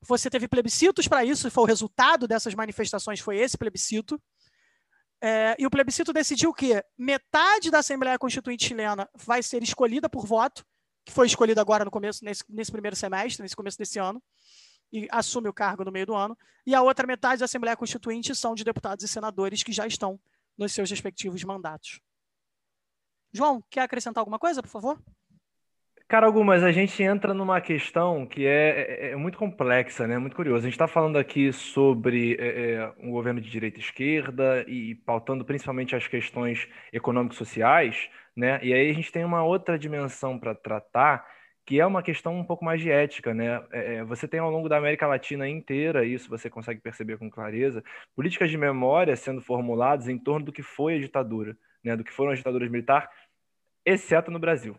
[0.00, 4.20] você teve plebiscitos para isso, foi o resultado dessas manifestações, foi esse plebiscito.
[5.20, 10.24] É, e o plebiscito decidiu que metade da Assembleia Constituinte chilena vai ser escolhida por
[10.26, 10.64] voto,
[11.04, 14.22] que foi escolhida agora no começo, nesse, nesse primeiro semestre, nesse começo desse ano,
[14.92, 16.38] e assume o cargo no meio do ano.
[16.66, 20.20] E a outra metade da Assembleia Constituinte são de deputados e senadores que já estão
[20.56, 22.00] nos seus respectivos mandatos.
[23.32, 25.02] João, quer acrescentar alguma coisa, por favor?
[26.08, 30.16] Cara, algumas, a gente entra numa questão que é, é, é muito complexa, né?
[30.16, 30.60] Muito curiosa.
[30.60, 34.94] A gente está falando aqui sobre é, é, um governo de direita e esquerda e
[34.94, 38.58] pautando principalmente as questões econômico-sociais, né?
[38.62, 41.26] E aí a gente tem uma outra dimensão para tratar,
[41.66, 43.62] que é uma questão um pouco mais de ética, né?
[43.70, 47.30] É, é, você tem ao longo da América Latina inteira, isso você consegue perceber com
[47.30, 47.84] clareza,
[48.16, 51.54] políticas de memória sendo formuladas em torno do que foi a ditadura,
[51.84, 51.94] né?
[51.94, 53.10] Do que foram as ditaduras militares,
[53.84, 54.78] exceto no Brasil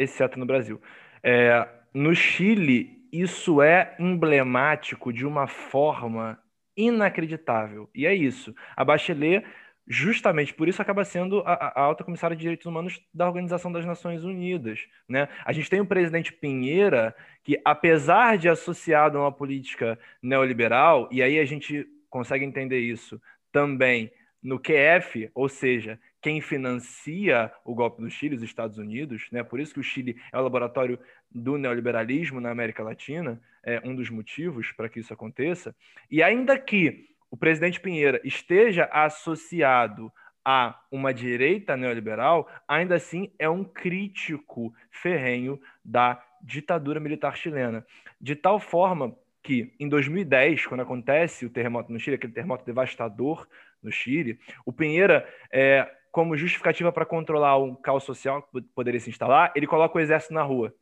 [0.00, 0.80] exceto no Brasil.
[1.22, 6.38] É, no Chile, isso é emblemático de uma forma
[6.76, 7.90] inacreditável.
[7.94, 8.54] E é isso.
[8.74, 9.44] A Bachelet,
[9.86, 13.84] justamente por isso, acaba sendo a, a alta comissária de direitos humanos da Organização das
[13.84, 14.86] Nações Unidas.
[15.08, 15.28] Né?
[15.44, 21.22] A gente tem o presidente Pinheira, que, apesar de associado a uma política neoliberal, e
[21.22, 23.20] aí a gente consegue entender isso
[23.52, 24.10] também
[24.42, 29.42] no QF, ou seja, quem financia o golpe do Chile, os Estados Unidos, né?
[29.42, 30.98] Por isso que o Chile é o laboratório
[31.30, 35.74] do neoliberalismo na América Latina, é um dos motivos para que isso aconteça.
[36.10, 40.12] E ainda que o presidente Pinheira esteja associado
[40.44, 47.86] a uma direita neoliberal, ainda assim é um crítico ferrenho da ditadura militar chilena.
[48.20, 53.46] De tal forma que, em 2010, quando acontece o terremoto no Chile, aquele terremoto devastador
[53.82, 59.10] no Chile, o Pinheira é, como justificativa para controlar um caos social que poderia se
[59.10, 60.74] instalar, ele coloca o exército na rua.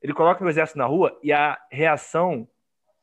[0.00, 2.48] Ele coloca o exército na rua e a reação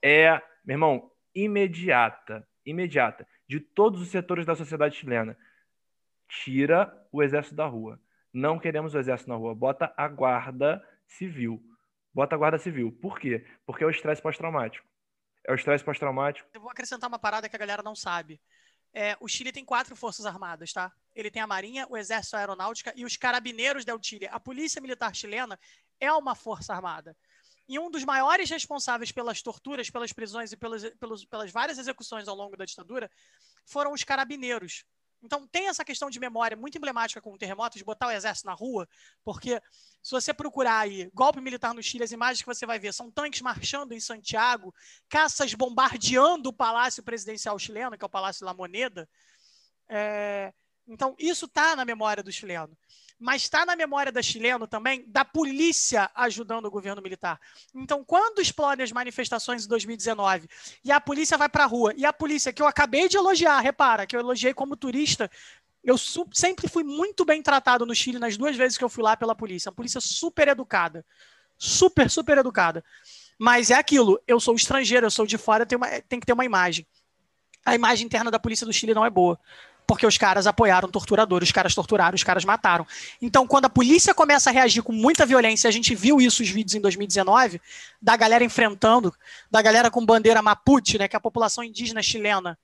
[0.01, 5.37] é, meu irmão, imediata, imediata, de todos os setores da sociedade chilena.
[6.27, 7.99] Tira o exército da rua.
[8.31, 9.55] Não queremos o exército na rua.
[9.55, 11.61] Bota a guarda civil.
[12.13, 12.91] Bota a guarda civil.
[13.01, 13.45] Por quê?
[13.65, 14.85] Porque é o estresse pós-traumático.
[15.45, 16.47] É o estresse pós-traumático.
[16.53, 18.39] Eu vou acrescentar uma parada que a galera não sabe.
[18.93, 20.91] É, o Chile tem quatro forças armadas, tá?
[21.15, 24.27] Ele tem a Marinha, o Exército Aeronáutica e os Carabineiros del Chile.
[24.27, 25.59] A Polícia Militar Chilena
[25.99, 27.15] é uma força armada.
[27.67, 30.83] E um dos maiores responsáveis pelas torturas, pelas prisões e pelas,
[31.29, 33.11] pelas várias execuções ao longo da ditadura
[33.63, 34.85] foram os carabineiros,
[35.21, 38.47] então, tem essa questão de memória muito emblemática com o terremoto, de botar o exército
[38.47, 38.87] na rua,
[39.23, 39.61] porque
[40.01, 43.11] se você procurar aí golpe militar no Chile, as imagens que você vai ver são
[43.11, 44.73] tanques marchando em Santiago,
[45.09, 49.09] caças bombardeando o palácio presidencial chileno, que é o Palácio La Moneda.
[49.89, 50.53] É...
[50.87, 52.75] Então, isso está na memória do chileno
[53.19, 57.39] mas está na memória da chileno também da polícia ajudando o governo militar.
[57.75, 60.47] Então, quando explodem as manifestações em 2019
[60.83, 63.59] e a polícia vai para a rua, e a polícia que eu acabei de elogiar,
[63.59, 65.29] repara, que eu elogiei como turista,
[65.83, 69.17] eu sempre fui muito bem tratado no Chile nas duas vezes que eu fui lá
[69.17, 69.69] pela polícia.
[69.69, 71.05] A polícia super educada.
[71.57, 72.83] Super, super educada.
[73.37, 76.45] Mas é aquilo, eu sou estrangeiro, eu sou de fora, uma, tem que ter uma
[76.45, 76.87] imagem.
[77.65, 79.39] A imagem interna da polícia do Chile não é boa
[79.89, 82.85] porque os caras apoiaram torturadores, os caras torturaram, os caras mataram.
[83.19, 86.49] Então, quando a polícia começa a reagir com muita violência, a gente viu isso os
[86.49, 87.59] vídeos em 2019,
[87.99, 89.11] da galera enfrentando,
[89.49, 92.55] da galera com bandeira Mapuche, né, que é a população indígena chilena,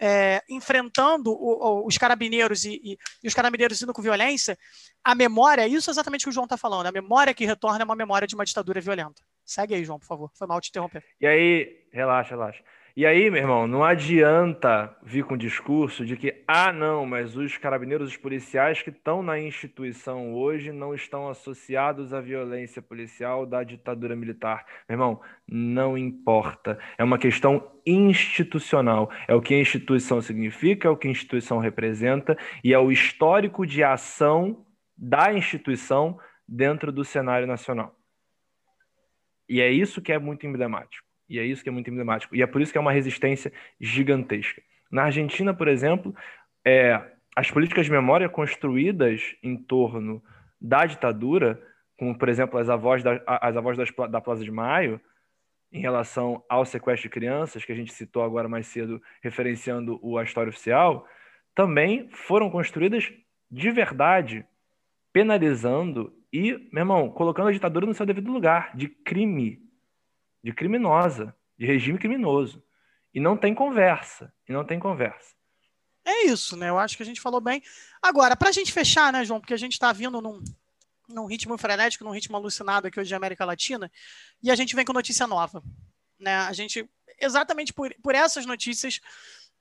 [0.00, 4.56] é, enfrentando o, o, os carabineiros e, e, e, os carabineiros indo com violência,
[5.02, 7.82] a memória, isso é exatamente o que o João está falando, a memória que retorna
[7.82, 9.20] é uma memória de uma ditadura violenta.
[9.44, 10.30] Segue aí, João, por favor.
[10.34, 11.02] Foi mal te interromper.
[11.20, 12.62] E aí, relaxa, relaxa.
[12.94, 17.34] E aí, meu irmão, não adianta vir com o discurso de que, ah, não, mas
[17.34, 23.46] os carabineiros, os policiais que estão na instituição hoje não estão associados à violência policial
[23.46, 24.66] da ditadura militar.
[24.86, 26.78] Meu irmão, não importa.
[26.98, 29.10] É uma questão institucional.
[29.26, 32.92] É o que a instituição significa, é o que a instituição representa e é o
[32.92, 37.96] histórico de ação da instituição dentro do cenário nacional.
[39.48, 41.11] E é isso que é muito emblemático.
[41.32, 42.36] E é isso que é muito emblemático.
[42.36, 44.60] E é por isso que é uma resistência gigantesca.
[44.90, 46.14] Na Argentina, por exemplo,
[46.62, 47.00] é,
[47.34, 50.22] as políticas de memória construídas em torno
[50.60, 51.58] da ditadura,
[51.98, 55.00] como, por exemplo, as avós, da, as avós das, da Plaza de Maio,
[55.72, 60.22] em relação ao sequestro de crianças, que a gente citou agora mais cedo, referenciando a
[60.22, 61.08] história oficial,
[61.54, 63.10] também foram construídas
[63.50, 64.44] de verdade,
[65.14, 69.71] penalizando e, meu irmão, colocando a ditadura no seu devido lugar, de crime
[70.42, 72.62] de criminosa, de regime criminoso.
[73.14, 74.32] E não tem conversa.
[74.48, 75.34] E não tem conversa.
[76.04, 76.68] É isso, né?
[76.68, 77.62] Eu acho que a gente falou bem.
[78.00, 79.40] Agora, para a gente fechar, né, João?
[79.40, 80.42] Porque a gente está vindo num,
[81.08, 83.90] num ritmo frenético, num ritmo alucinado aqui hoje de América Latina,
[84.42, 85.62] e a gente vem com notícia nova.
[86.18, 86.34] Né?
[86.34, 86.88] A gente,
[87.20, 89.00] exatamente por, por essas notícias,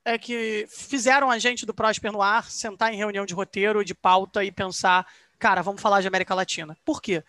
[0.03, 3.93] é que fizeram a gente do Prosper no ar sentar em reunião de roteiro, de
[3.93, 5.05] pauta e pensar,
[5.37, 6.75] cara, vamos falar de América Latina.
[6.83, 7.23] Por quê?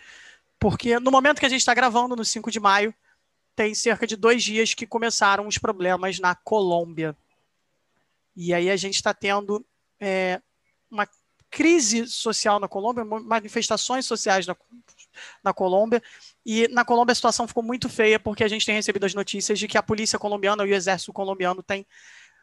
[0.59, 2.95] Porque no momento que a gente está gravando, no 5 de maio,
[3.55, 7.17] tem cerca de dois dias que começaram os problemas na Colômbia.
[8.35, 9.65] E aí a gente está tendo
[10.01, 10.41] é,
[10.91, 11.07] uma
[11.51, 14.57] crise social na Colômbia, manifestações sociais na,
[15.45, 16.03] na Colômbia.
[16.45, 19.59] E na Colômbia a situação ficou muito feia porque a gente tem recebido as notícias
[19.59, 21.87] de que a polícia colombiana e o exército colombiano têm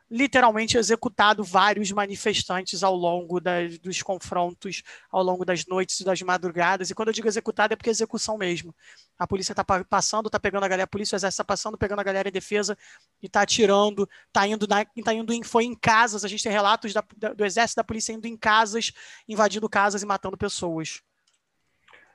[0.09, 3.39] literalmente executado vários manifestantes ao longo
[3.81, 4.81] dos confrontos,
[5.11, 6.89] ao longo das noites e das madrugadas.
[6.89, 8.73] E quando eu digo executado é porque é execução mesmo.
[9.17, 11.99] A polícia está passando, está pegando a galera, a polícia o exército está passando, pegando
[11.99, 12.77] a galera em defesa
[13.21, 16.25] e está atirando, está indo, na, tá indo em, foi em casas.
[16.25, 17.03] A gente tem relatos da,
[17.35, 18.91] do exército da polícia indo em casas,
[19.27, 21.01] invadindo casas e matando pessoas.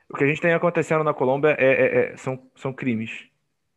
[0.09, 3.11] O que a gente tem acontecendo na Colômbia é, é, é, são, são crimes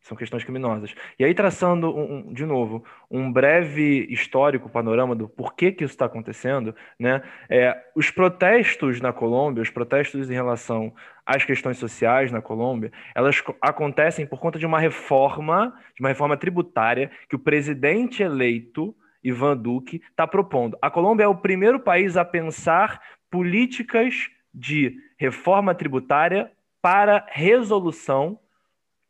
[0.07, 0.95] são questões criminosas.
[1.19, 5.93] E aí, traçando, um, um, de novo, um breve histórico, panorama do porquê que isso
[5.93, 7.21] está acontecendo, né?
[7.49, 10.93] É, os protestos na Colômbia, os protestos em relação
[11.25, 16.37] às questões sociais na Colômbia, elas acontecem por conta de uma reforma, de uma reforma
[16.37, 20.77] tributária que o presidente eleito, Ivan Duque, está propondo.
[20.81, 26.49] A Colômbia é o primeiro país a pensar políticas de reforma tributária
[26.81, 28.39] para resolução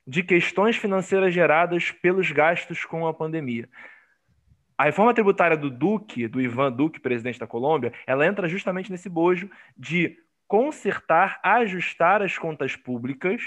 [0.07, 3.67] de questões financeiras geradas pelos gastos com a pandemia.
[4.77, 9.09] A reforma tributária do Duque, do Ivan Duque, presidente da Colômbia, ela entra justamente nesse
[9.09, 13.41] bojo de consertar, ajustar as contas públicas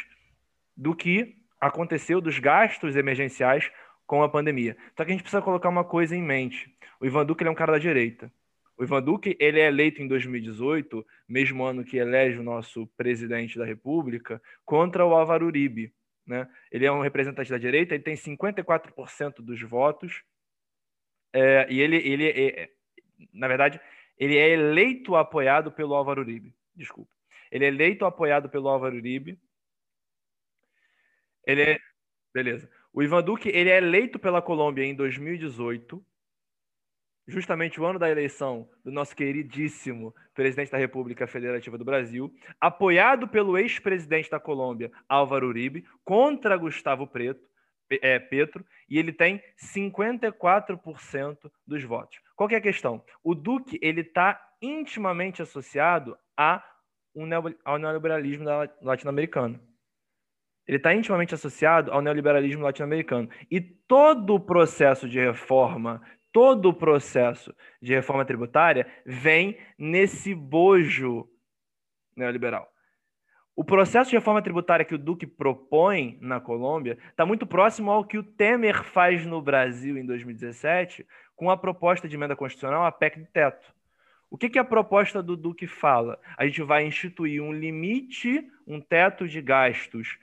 [0.76, 3.70] do que aconteceu dos gastos emergenciais
[4.06, 4.76] com a pandemia.
[4.96, 6.68] Só que a gente precisa colocar uma coisa em mente.
[7.00, 8.30] O Ivan Duque é um cara da direita.
[8.76, 13.58] O Ivan Duque ele é eleito em 2018, mesmo ano que elege o nosso presidente
[13.58, 15.92] da República, contra o Álvaro Uribe.
[16.26, 16.48] Né?
[16.70, 20.22] Ele é um representante da direita, ele tem 54% dos votos,
[21.32, 22.70] é, e ele, ele é, é,
[23.32, 23.80] na verdade,
[24.18, 26.54] ele é eleito apoiado pelo Álvaro Uribe.
[26.74, 27.10] Desculpa.
[27.50, 29.40] Ele é eleito apoiado pelo Álvaro Uribe.
[31.46, 31.78] Ele é.
[32.32, 32.70] Beleza.
[32.92, 36.04] O Ivan Duque ele é eleito pela Colômbia em 2018
[37.30, 43.28] justamente o ano da eleição do nosso queridíssimo presidente da República Federativa do Brasil, apoiado
[43.28, 47.48] pelo ex-presidente da Colômbia, Álvaro Uribe, contra Gustavo Preto,
[47.90, 52.18] é, Petro, e ele tem 54% dos votos.
[52.36, 53.02] Qual é a questão?
[53.22, 56.64] O Duque ele está intimamente associado a
[57.14, 57.28] um
[57.64, 58.44] ao neoliberalismo
[58.80, 59.60] latino-americano.
[60.66, 63.28] Ele está intimamente associado ao neoliberalismo latino-americano.
[63.50, 66.00] E todo o processo de reforma
[66.32, 71.28] todo o processo de reforma tributária vem nesse bojo
[72.16, 72.70] neoliberal.
[73.56, 78.04] O processo de reforma tributária que o Duque propõe na Colômbia está muito próximo ao
[78.04, 81.06] que o Temer faz no Brasil em 2017
[81.36, 83.74] com a proposta de emenda constitucional, a PEC do teto.
[84.30, 86.18] O que, que a proposta do Duque fala?
[86.36, 90.16] A gente vai instituir um limite, um teto de gastos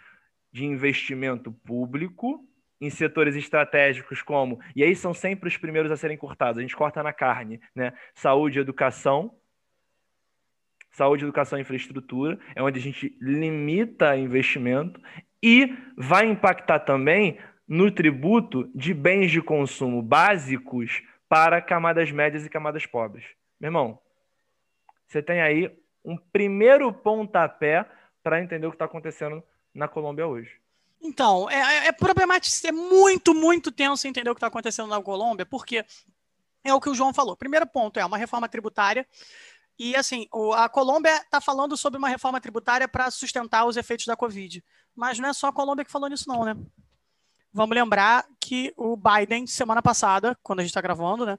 [0.52, 2.48] de investimento público
[2.80, 6.76] em setores estratégicos como, e aí são sempre os primeiros a serem cortados, a gente
[6.76, 7.94] corta na carne, né?
[8.14, 9.36] Saúde, educação,
[10.92, 15.02] saúde, educação e infraestrutura, é onde a gente limita investimento
[15.42, 22.50] e vai impactar também no tributo de bens de consumo básicos para camadas médias e
[22.50, 23.26] camadas pobres.
[23.60, 24.00] Meu irmão,
[25.06, 25.72] você tem aí
[26.04, 27.86] um primeiro pontapé
[28.24, 30.60] para entender o que está acontecendo na Colômbia hoje.
[31.02, 35.02] Então, é, é, é problemático, é muito, muito tenso entender o que está acontecendo na
[35.02, 35.86] Colômbia, porque
[36.64, 37.38] é o que o João falou.
[37.38, 39.08] Primeiro ponto é uma reforma tributária.
[39.80, 44.18] E assim, a Colômbia está falando sobre uma reforma tributária para sustentar os efeitos da
[44.18, 44.64] Covid.
[44.96, 46.56] Mas não é só a Colômbia que falou nisso, não, né?
[47.54, 51.38] Vamos lembrar que o Biden, semana passada, quando a gente está gravando, né,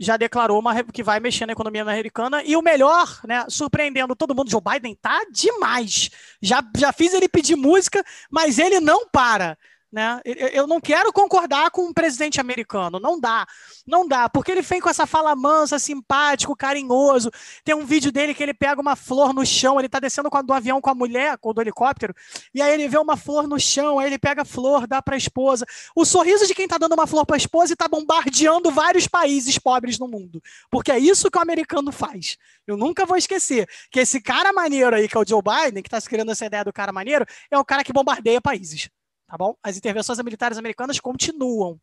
[0.00, 2.42] já declarou uma, que vai mexer na economia americana.
[2.42, 6.10] E o melhor, né, surpreendendo todo mundo, Joe Biden tá demais.
[6.40, 9.58] Já, já fiz ele pedir música, mas ele não para.
[9.92, 10.20] Né?
[10.24, 13.44] Eu não quero concordar com um presidente americano, não dá,
[13.84, 17.28] não dá, porque ele vem com essa fala mansa, simpático, carinhoso.
[17.64, 20.52] Tem um vídeo dele que ele pega uma flor no chão, ele tá descendo do
[20.52, 22.14] avião com a mulher, com do helicóptero,
[22.54, 25.16] e aí ele vê uma flor no chão, aí ele pega a flor, dá para
[25.16, 25.66] a esposa.
[25.96, 29.08] O sorriso de quem tá dando uma flor para a esposa e tá bombardeando vários
[29.08, 32.36] países pobres no mundo, porque é isso que o americano faz.
[32.64, 35.90] Eu nunca vou esquecer que esse cara maneiro aí, que é o Joe Biden, que
[35.90, 38.88] tá criando essa ideia do cara maneiro, é o cara que bombardeia países
[39.30, 39.56] tá bom?
[39.62, 41.80] As intervenções militares americanas continuam,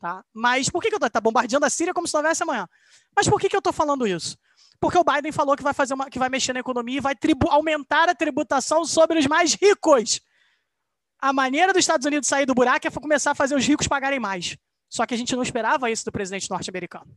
[0.00, 0.24] tá?
[0.34, 2.68] Mas por que, que eu tô tá bombardeando a Síria como se não houvesse amanhã?
[3.14, 4.36] Mas por que, que eu tô falando isso?
[4.80, 7.14] Porque o Biden falou que vai fazer uma, que vai mexer na economia e vai
[7.48, 10.20] aumentar a tributação sobre os mais ricos.
[11.20, 14.18] A maneira dos Estados Unidos sair do buraco é começar a fazer os ricos pagarem
[14.18, 14.56] mais.
[14.88, 17.14] Só que a gente não esperava isso do presidente norte-americano.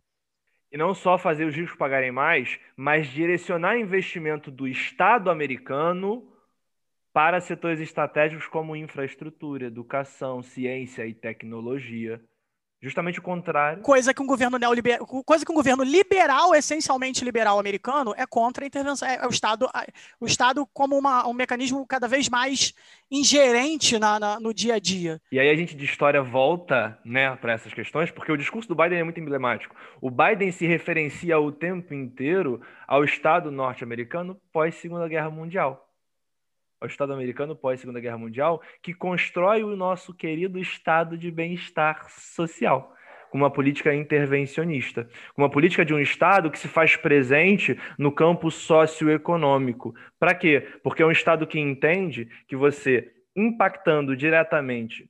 [0.72, 6.32] E não só fazer os ricos pagarem mais, mas direcionar investimento do Estado americano
[7.14, 12.20] para setores estratégicos como infraestrutura, educação, ciência e tecnologia.
[12.82, 13.82] Justamente o contrário.
[13.82, 18.66] Coisa que um governo neoliberal, coisa que um governo liberal, essencialmente liberal americano, é contra
[18.66, 19.08] a intervenção.
[19.08, 19.70] É, o Estado,
[20.20, 22.74] o Estado como uma, um mecanismo cada vez mais
[23.10, 25.22] ingerente na, na, no dia a dia.
[25.32, 28.76] E aí a gente de história volta né, para essas questões, porque o discurso do
[28.76, 29.74] Biden é muito emblemático.
[30.02, 35.93] O Biden se referencia o tempo inteiro ao Estado norte-americano pós Segunda Guerra Mundial
[36.84, 42.94] ao Estado americano pós-Segunda Guerra Mundial, que constrói o nosso querido estado de bem-estar social
[43.32, 48.12] com uma política intervencionista, com uma política de um Estado que se faz presente no
[48.12, 49.96] campo socioeconômico.
[50.20, 50.68] Para quê?
[50.84, 55.10] Porque é um Estado que entende que você, impactando diretamente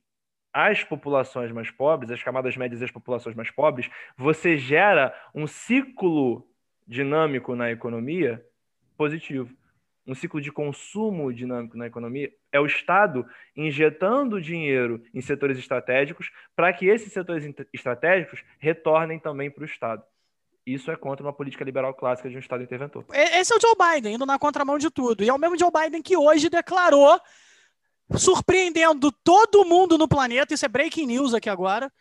[0.54, 5.46] as populações mais pobres, as camadas médias e as populações mais pobres, você gera um
[5.46, 6.48] ciclo
[6.86, 8.42] dinâmico na economia
[8.96, 9.54] positivo
[10.06, 13.26] um ciclo de consumo dinâmico na economia, é o Estado
[13.56, 20.02] injetando dinheiro em setores estratégicos para que esses setores estratégicos retornem também para o Estado.
[20.66, 23.04] Isso é contra uma política liberal clássica de um Estado interventor.
[23.12, 25.22] Esse é o Joe Biden, indo na contramão de tudo.
[25.22, 27.20] E é o mesmo Joe Biden que hoje declarou,
[28.16, 31.92] surpreendendo todo mundo no planeta, isso é breaking news aqui agora,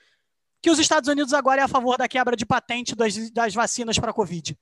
[0.61, 3.99] que os Estados Unidos agora é a favor da quebra de patente das, das vacinas
[3.99, 4.57] para a Covid.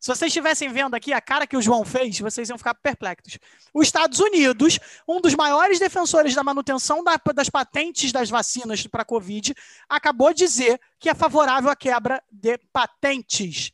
[0.00, 3.38] Se vocês estivessem vendo aqui a cara que o João fez, vocês iam ficar perplexos.
[3.74, 9.02] Os Estados Unidos, um dos maiores defensores da manutenção da, das patentes das vacinas para
[9.02, 9.54] a Covid,
[9.86, 13.72] acabou de dizer que é favorável à quebra de patentes,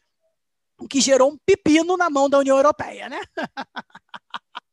[0.76, 3.20] o que gerou um pepino na mão da União Europeia, né?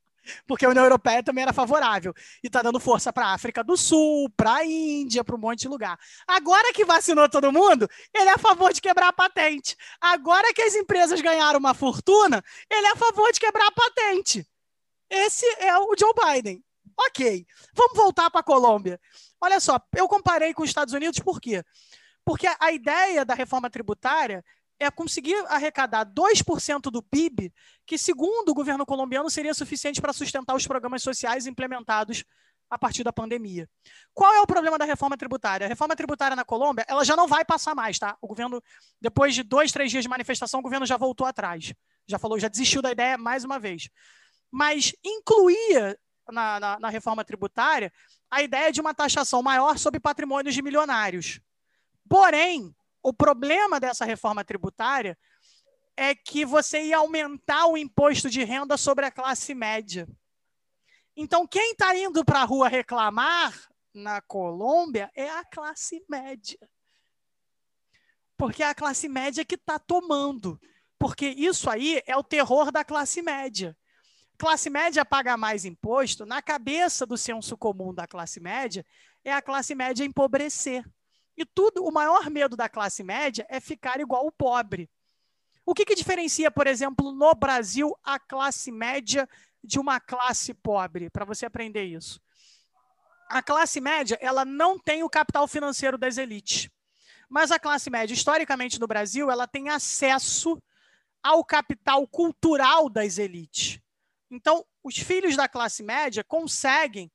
[0.48, 2.14] porque a União Europeia também era favorável.
[2.44, 5.62] E está dando força para a África do Sul, para a Índia, para um monte
[5.62, 5.98] de lugar.
[6.28, 9.76] Agora que vacinou todo mundo, ele é a favor de quebrar a patente.
[10.00, 14.48] Agora que as empresas ganharam uma fortuna, ele é a favor de quebrar a patente.
[15.10, 16.64] Esse é o Joe Biden.
[16.98, 17.46] Ok.
[17.74, 19.00] Vamos voltar para a Colômbia.
[19.42, 21.64] Olha só, eu comparei com os Estados Unidos por quê?
[22.26, 24.44] Porque a ideia da reforma tributária
[24.80, 27.54] é conseguir arrecadar 2% do PIB,
[27.86, 32.24] que, segundo o governo colombiano, seria suficiente para sustentar os programas sociais implementados
[32.70, 33.70] a partir da pandemia.
[34.14, 35.66] Qual é o problema da reforma tributária?
[35.66, 38.18] A reforma tributária na Colômbia, ela já não vai passar mais, tá?
[38.20, 38.62] O governo,
[39.00, 41.74] depois de dois, três dias de manifestação, o governo já voltou atrás.
[42.08, 43.90] Já falou, já desistiu da ideia mais uma vez.
[44.52, 45.98] Mas incluía
[46.32, 47.92] na, na, na reforma tributária
[48.30, 51.40] a ideia de uma taxação maior sobre patrimônios de milionários.
[52.10, 55.18] Porém, o problema dessa reforma tributária
[55.96, 60.08] é que você ia aumentar o imposto de renda sobre a classe média.
[61.16, 63.54] Então, quem está indo para a rua reclamar
[63.94, 66.58] na Colômbia é a classe média.
[68.36, 70.60] Porque é a classe média que está tomando.
[70.98, 73.78] Porque isso aí é o terror da classe média.
[74.38, 78.84] Classe média paga mais imposto, na cabeça do senso comum da classe média,
[79.24, 80.84] é a classe média empobrecer.
[81.38, 84.90] E tudo, o maior medo da classe média é ficar igual o pobre.
[85.66, 89.28] O que, que diferencia, por exemplo, no Brasil, a classe média
[89.64, 91.10] de uma classe pobre?
[91.10, 92.22] Para você aprender isso.
[93.30, 96.70] A classe média, ela não tem o capital financeiro das elites.
[97.30, 100.62] Mas a classe média, historicamente no Brasil, ela tem acesso
[101.24, 103.80] ao capital cultural das elites.
[104.30, 107.10] Então, os filhos da classe média conseguem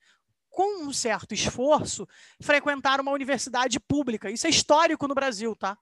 [0.58, 2.04] com um certo esforço,
[2.40, 4.28] frequentar uma universidade pública.
[4.28, 5.78] Isso é histórico no Brasil, tá?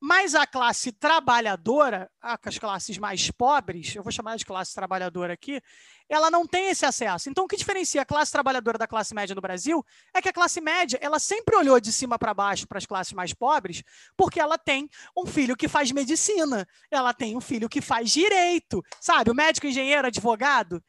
[0.00, 5.60] Mas a classe trabalhadora, as classes mais pobres, eu vou chamar de classe trabalhadora aqui,
[6.08, 7.28] ela não tem esse acesso.
[7.28, 9.84] Então, o que diferencia a classe trabalhadora da classe média no Brasil
[10.14, 13.12] é que a classe média, ela sempre olhou de cima para baixo para as classes
[13.12, 13.82] mais pobres,
[14.16, 18.80] porque ela tem um filho que faz medicina, ela tem um filho que faz direito,
[19.00, 19.32] sabe?
[19.32, 20.80] O médico, engenheiro, advogado,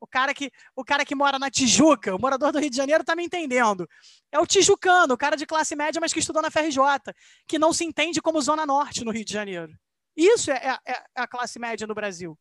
[0.00, 3.02] o cara que o cara que mora na Tijuca, o morador do Rio de Janeiro
[3.02, 3.88] está me entendendo.
[4.32, 6.80] É o tijucano, o cara de classe média, mas que estudou na FRJ,
[7.46, 9.72] que não se entende como Zona Norte no Rio de Janeiro.
[10.16, 12.38] Isso é, é, é a classe média no Brasil.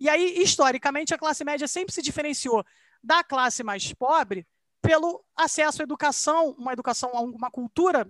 [0.00, 2.64] E aí, historicamente, a classe média sempre se diferenciou
[3.02, 4.46] da classe mais pobre
[4.80, 8.08] pelo acesso à educação, uma educação, uma cultura,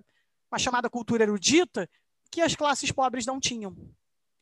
[0.51, 1.89] uma chamada cultura erudita,
[2.31, 3.75] que as classes pobres não tinham.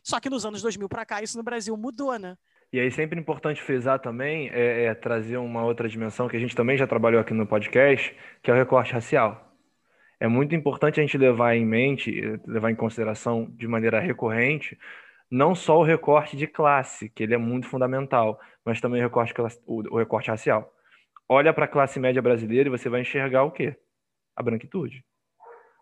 [0.03, 2.37] Só que nos anos 2000 para cá, isso no Brasil mudou, né?
[2.71, 6.55] E aí, sempre importante frisar também, é, é, trazer uma outra dimensão que a gente
[6.55, 8.13] também já trabalhou aqui no podcast,
[8.43, 9.55] que é o recorte racial.
[10.19, 12.11] É muito importante a gente levar em mente,
[12.45, 14.77] levar em consideração de maneira recorrente,
[15.31, 19.33] não só o recorte de classe, que ele é muito fundamental, mas também o recorte,
[19.65, 20.73] o recorte racial.
[21.29, 23.77] Olha para a classe média brasileira e você vai enxergar o quê?
[24.35, 25.05] A branquitude.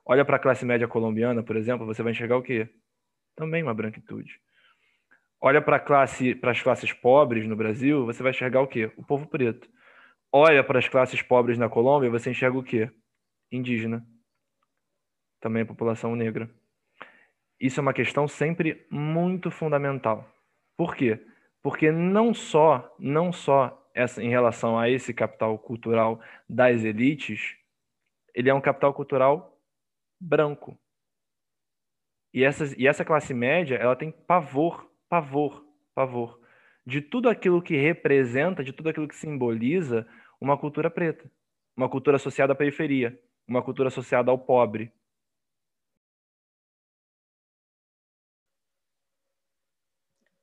[0.05, 2.69] Olha para a classe média colombiana, por exemplo, você vai enxergar o quê?
[3.35, 4.39] Também uma branquitude
[5.45, 8.91] olha para classe, as classes pobres no Brasil, você vai enxergar o quê?
[8.97, 9.69] O povo preto.
[10.31, 12.89] Olha para as classes pobres na Colômbia, você enxerga o quê?
[13.51, 14.03] Indígena.
[15.39, 16.49] Também a população negra.
[17.59, 20.27] Isso é uma questão sempre muito fundamental.
[20.75, 21.23] Por quê?
[21.61, 26.19] Porque não só, não só essa, em relação a esse capital cultural
[26.49, 27.55] das elites,
[28.33, 29.61] ele é um capital cultural
[30.19, 30.75] branco.
[32.33, 36.39] E, essas, e essa classe média, ela tem pavor pavor, pavor
[36.85, 40.05] de tudo aquilo que representa, de tudo aquilo que simboliza
[40.39, 41.31] uma cultura preta,
[41.75, 44.91] uma cultura associada à periferia, uma cultura associada ao pobre.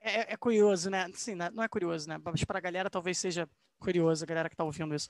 [0.00, 1.08] É, é curioso, né?
[1.14, 1.50] Sim, né?
[1.52, 2.18] não é curioso, né?
[2.24, 3.48] Mas para a galera talvez seja
[3.78, 5.08] curioso, a galera que está ouvindo isso.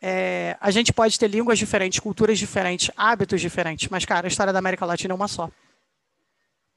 [0.00, 4.52] É, a gente pode ter línguas diferentes, culturas diferentes, hábitos diferentes, mas, cara, a história
[4.52, 5.50] da América Latina é uma só.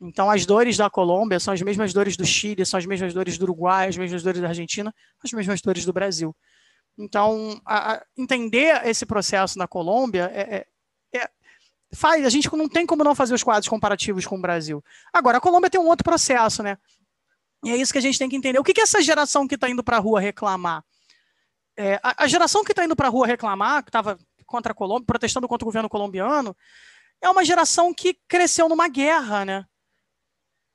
[0.02, 3.38] Então, as dores da Colômbia são as mesmas dores do Chile, são as mesmas dores
[3.38, 6.34] do Uruguai, as mesmas dores da Argentina, as mesmas dores do Brasil.
[6.98, 10.66] Então, a, a entender esse processo na Colômbia é,
[11.14, 11.30] é, é,
[11.94, 14.84] faz, a gente não tem como não fazer os quadros comparativos com o Brasil.
[15.12, 16.78] Agora, a Colômbia tem um outro processo, né?
[17.64, 18.60] E é isso que a gente tem que entender.
[18.60, 20.84] O que, que essa geração que está indo para a rua reclamar?
[21.76, 24.76] É, a, a, geração que está indo para a rua reclamar, que estava contra a
[24.76, 26.56] Colômbia, protestando contra o governo colombiano,
[27.22, 29.66] é uma geração que cresceu numa guerra, né?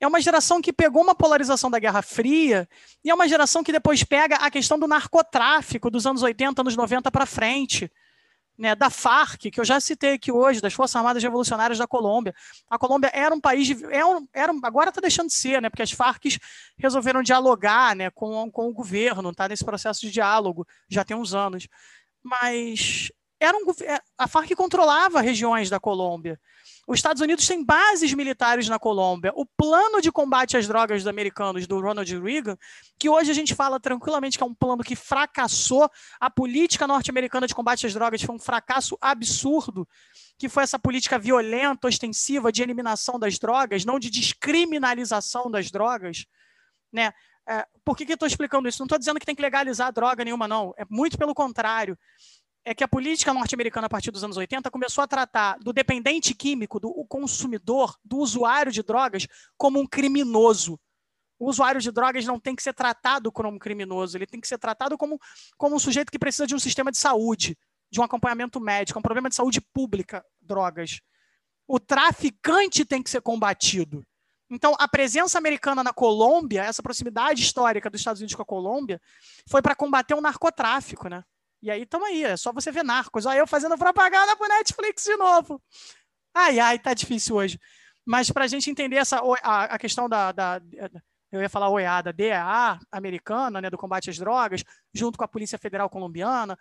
[0.05, 2.69] É uma geração que pegou uma polarização da Guerra Fria
[3.03, 6.77] e é uma geração que depois pega a questão do narcotráfico dos anos 80, anos
[6.77, 7.91] 90 para frente.
[8.57, 12.33] Né, da FARC, que eu já citei aqui hoje, das Forças Armadas Revolucionárias da Colômbia.
[12.71, 15.69] A Colômbia era um país, de, é um, era, agora está deixando de ser, né,
[15.69, 16.39] porque as FARC
[16.79, 21.35] resolveram dialogar né, com, com o governo, está nesse processo de diálogo, já tem uns
[21.35, 21.67] anos.
[22.23, 23.11] Mas
[23.41, 26.41] era um, é, a FARC controlava regiões da Colômbia.
[26.87, 29.33] Os Estados Unidos têm bases militares na Colômbia.
[29.35, 32.59] O plano de combate às drogas dos americanos do Ronald Reagan,
[32.99, 37.47] que hoje a gente fala tranquilamente que é um plano que fracassou, a política norte-americana
[37.47, 39.89] de combate às drogas foi um fracasso absurdo,
[40.39, 46.27] que foi essa política violenta, ostensiva de eliminação das drogas, não de descriminalização das drogas,
[46.93, 47.13] né?
[47.47, 48.81] É, por que, que eu estou explicando isso?
[48.81, 50.73] Não estou dizendo que tem que legalizar droga nenhuma, não.
[50.79, 51.99] É muito pelo contrário
[52.65, 56.35] é que a política norte-americana, a partir dos anos 80, começou a tratar do dependente
[56.35, 60.81] químico, do consumidor, do usuário de drogas, como um criminoso.
[61.39, 64.49] O usuário de drogas não tem que ser tratado como um criminoso, ele tem que
[64.49, 65.21] ser tratado como,
[65.59, 67.59] como um sujeito que precisa de um sistema de saúde,
[67.91, 71.01] de um acompanhamento médico, um problema de saúde pública, drogas.
[71.69, 74.03] O traficante tem que ser combatido.
[74.51, 79.01] Então, a presença americana na Colômbia, essa proximidade histórica dos Estados Unidos com a Colômbia,
[79.49, 81.25] foi para combater o narcotráfico, né?
[81.65, 83.25] E aí, tamo aí, é só você ver Narcos.
[83.25, 85.63] Olha eu fazendo propaganda pro Netflix de novo.
[86.35, 87.59] Ai, ai, tá difícil hoje.
[88.05, 90.61] Mas para a gente entender essa, a, a questão da, da,
[91.33, 94.63] eu ia falar OEA, da DEA americana, né, do combate às drogas,
[94.93, 96.55] junto com a Polícia Federal colombiana,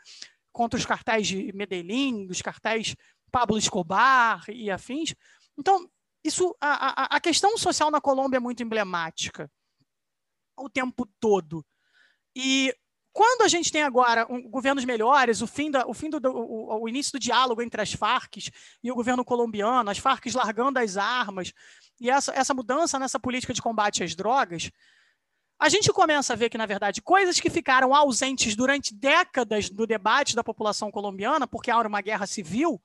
[0.53, 2.95] contra os cartéis de Medellín, os cartéis
[3.29, 5.13] Pablo Escobar e afins.
[5.59, 5.85] Então,
[6.23, 9.51] isso, a, a, a questão social na Colômbia é muito emblemática
[10.57, 11.65] o tempo todo.
[12.33, 12.73] E
[13.13, 16.81] quando a gente tem agora um, governos melhores, o fim, da, o, fim do, o,
[16.81, 18.37] o, início do diálogo entre as Farc
[18.83, 21.53] e o governo colombiano, as Farc largando as armas,
[22.01, 24.71] e essa, essa mudança nessa política de combate às drogas,
[25.59, 29.85] a gente começa a ver que, na verdade, coisas que ficaram ausentes durante décadas do
[29.85, 32.81] debate da população colombiana, porque há uma guerra civil,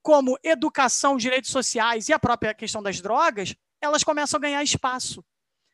[0.00, 5.22] como educação, direitos sociais e a própria questão das drogas, elas começam a ganhar espaço.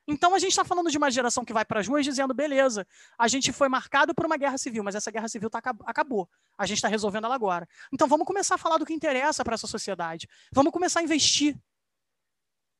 [0.07, 2.87] Então a gente está falando de uma geração que vai para as ruas dizendo: beleza,
[3.19, 6.29] a gente foi marcado por uma guerra civil, mas essa guerra civil tá, acabou.
[6.59, 7.67] A gente está resolvendo ela agora.
[7.93, 10.29] Então vamos começar a falar do que interessa para essa sociedade.
[10.53, 11.57] Vamos começar a investir.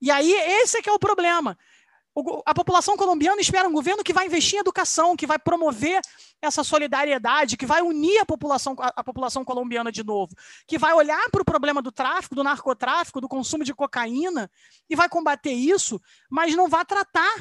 [0.01, 1.57] E aí, esse é que é o problema
[2.47, 6.01] a população colombiana espera um governo que vai investir em educação, que vai promover
[6.41, 10.35] essa solidariedade, que vai unir a população, a, a população colombiana de novo,
[10.67, 14.49] que vai olhar para o problema do tráfico, do narcotráfico, do consumo de cocaína
[14.89, 16.01] e vai combater isso,
[16.31, 17.35] mas não vai tratar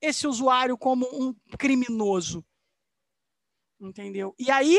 [0.00, 2.44] esse usuário como um criminoso.
[3.80, 4.34] Entendeu?
[4.38, 4.78] E aí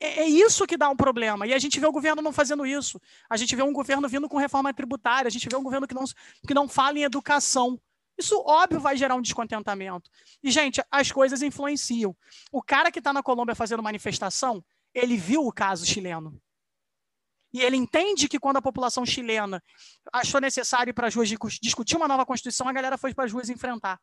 [0.00, 1.46] é, é isso que dá um problema.
[1.46, 3.00] E a gente vê o governo não fazendo isso.
[3.28, 5.94] A gente vê um governo vindo com reforma tributária, a gente vê um governo que
[5.94, 6.04] não,
[6.46, 7.80] que não fala em educação.
[8.18, 10.10] Isso, óbvio, vai gerar um descontentamento.
[10.42, 12.16] E, gente, as coisas influenciam.
[12.50, 16.40] O cara que está na Colômbia fazendo manifestação, ele viu o caso chileno.
[17.52, 19.62] E ele entende que quando a população chilena
[20.12, 21.28] achou necessário ir para as ruas
[21.62, 24.00] discutir uma nova Constituição, a galera foi para as ruas enfrentar.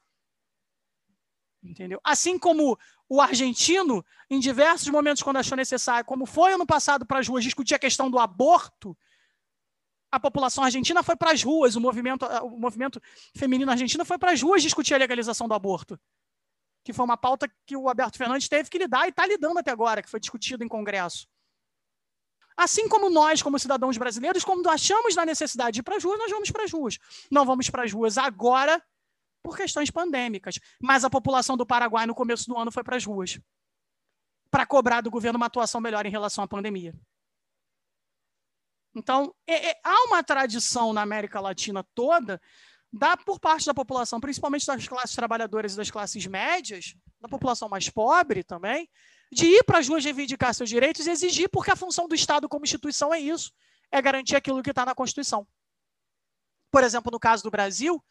[1.62, 2.00] Entendeu?
[2.04, 2.78] Assim como
[3.10, 7.44] o argentino, em diversos momentos, quando achou necessário, como foi ano passado para as ruas
[7.44, 8.98] discutir a questão do aborto,
[10.16, 13.02] a população argentina foi para as ruas, o movimento, o movimento
[13.36, 16.00] feminino argentino foi para as ruas discutir a legalização do aborto,
[16.86, 19.72] que foi uma pauta que o Alberto Fernandes teve que lidar e está lidando até
[19.72, 21.28] agora, que foi discutido em Congresso.
[22.56, 26.18] Assim como nós, como cidadãos brasileiros, quando achamos da necessidade de ir para as ruas,
[26.18, 26.98] nós vamos para as ruas.
[27.30, 28.82] Não vamos para as ruas agora
[29.44, 33.04] por questões pandêmicas, mas a população do Paraguai no começo do ano foi para as
[33.04, 33.38] ruas
[34.50, 36.96] para cobrar do governo uma atuação melhor em relação à pandemia.
[38.96, 42.42] Então, é, é, há uma tradição na América Latina toda,
[42.92, 47.68] da, por parte da população, principalmente das classes trabalhadoras e das classes médias, da população
[47.68, 48.90] mais pobre também,
[49.30, 52.48] de ir para as ruas reivindicar seus direitos e exigir, porque a função do Estado
[52.48, 53.52] como instituição é isso,
[53.92, 55.46] é garantir aquilo que está na Constituição.
[56.72, 58.02] Por exemplo, no caso do Brasil,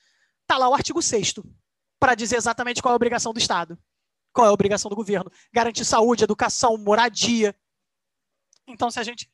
[0.43, 1.35] está lá o artigo 6
[1.99, 3.79] para dizer exatamente qual é a obrigação do Estado,
[4.35, 5.31] qual é a obrigação do governo.
[5.51, 7.57] Garantir saúde, educação, moradia.
[8.67, 9.31] Então, se a gente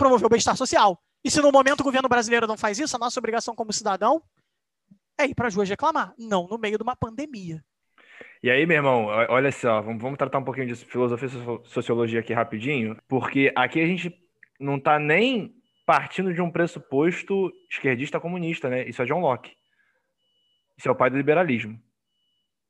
[0.00, 0.98] promover o bem-estar social.
[1.22, 4.22] E se no momento o governo brasileiro não faz isso, a nossa obrigação como cidadão
[5.18, 7.62] é ir para as ruas reclamar, não no meio de uma pandemia.
[8.42, 12.32] E aí, meu irmão, olha só, vamos, tratar um pouquinho de filosofia e sociologia aqui
[12.32, 14.10] rapidinho, porque aqui a gente
[14.58, 15.54] não está nem
[15.84, 18.88] partindo de um pressuposto esquerdista comunista, né?
[18.88, 19.52] Isso é John Locke.
[20.78, 21.78] Isso é o pai do liberalismo.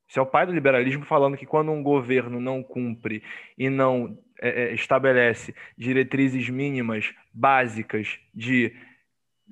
[0.09, 3.23] Isso é o pai do liberalismo falando que quando um governo não cumpre
[3.57, 8.75] e não é, é, estabelece diretrizes mínimas básicas de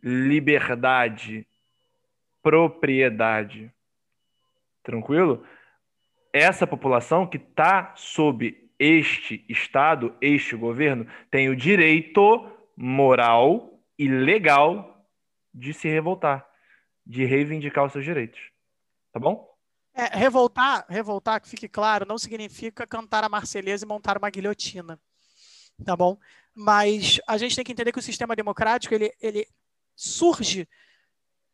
[0.01, 1.45] liberdade,
[2.41, 3.71] propriedade,
[4.83, 5.45] tranquilo?
[6.33, 15.05] Essa população que está sob este Estado, este governo, tem o direito moral e legal
[15.53, 16.47] de se revoltar,
[17.05, 18.39] de reivindicar os seus direitos.
[19.11, 19.48] Tá bom?
[19.99, 24.97] É, revoltar, revoltar, que fique claro, não significa cantar a Marselhesa e montar uma guilhotina,
[25.83, 26.17] tá bom?
[26.55, 29.45] Mas a gente tem que entender que o sistema democrático ele, ele
[29.93, 30.65] surge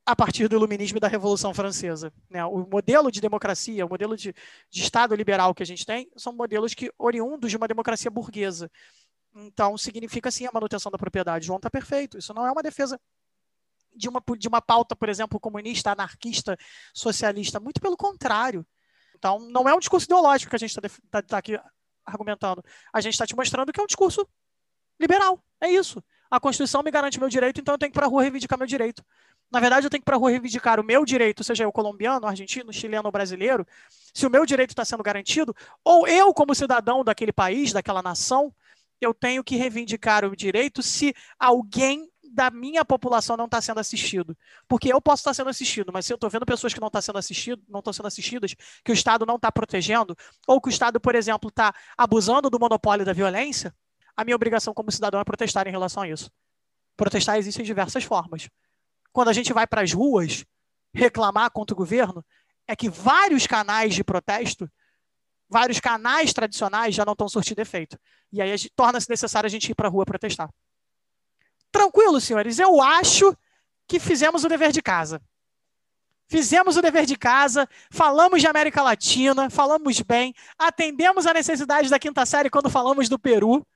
[0.06, 2.14] a partir do iluminismo e da Revolução Francesa.
[2.30, 2.46] Né?
[2.46, 4.32] O modelo de democracia, o modelo de,
[4.70, 8.70] de Estado liberal que a gente tem, são modelos que oriundos de uma democracia burguesa.
[9.36, 11.48] Então, significa sim a manutenção da propriedade.
[11.48, 12.20] João está perfeito.
[12.20, 13.02] Isso não é uma defesa
[13.96, 16.58] de uma, de uma pauta, por exemplo, comunista, anarquista,
[16.94, 17.60] socialista.
[17.60, 18.66] Muito pelo contrário.
[19.18, 21.60] Então, não é um discurso ideológico que a gente está tá, tá aqui
[22.06, 22.64] argumentando.
[22.94, 24.28] A gente está te mostrando que é um discurso
[25.00, 25.44] liberal.
[25.60, 26.04] É isso.
[26.30, 28.58] A Constituição me garante meu direito, então eu tenho que ir para a rua reivindicar
[28.58, 29.04] meu direito.
[29.52, 31.72] Na verdade, eu tenho que ir para a rua reivindicar o meu direito, seja eu
[31.72, 33.66] colombiano, argentino, chileno ou brasileiro.
[34.14, 38.54] Se o meu direito está sendo garantido, ou eu, como cidadão daquele país, daquela nação,
[39.00, 44.38] eu tenho que reivindicar o direito se alguém da minha população não está sendo assistido.
[44.68, 47.02] Porque eu posso estar sendo assistido, mas se eu estou vendo pessoas que não estão
[47.02, 48.54] sendo assistido, não estão sendo assistidas,
[48.84, 52.60] que o Estado não está protegendo, ou que o Estado, por exemplo, está abusando do
[52.60, 53.74] monopólio da violência,
[54.18, 56.30] a minha obrigação como cidadão é protestar em relação a isso.
[56.98, 58.50] Protestar existe em diversas formas.
[59.14, 60.46] Quando a gente vai para as ruas
[60.94, 62.24] reclamar contra o governo,
[62.68, 64.70] é que vários canais de protesto,
[65.50, 67.98] vários canais tradicionais já não estão surtindo efeito.
[68.32, 70.50] E aí torna-se necessário a gente ir para a rua protestar.
[71.76, 73.36] Tranquilo, senhores, eu acho
[73.86, 75.22] que fizemos o dever de casa.
[76.26, 82.00] Fizemos o dever de casa, falamos de América Latina, falamos bem, atendemos a necessidade da
[82.00, 83.68] quinta série quando falamos do Peru,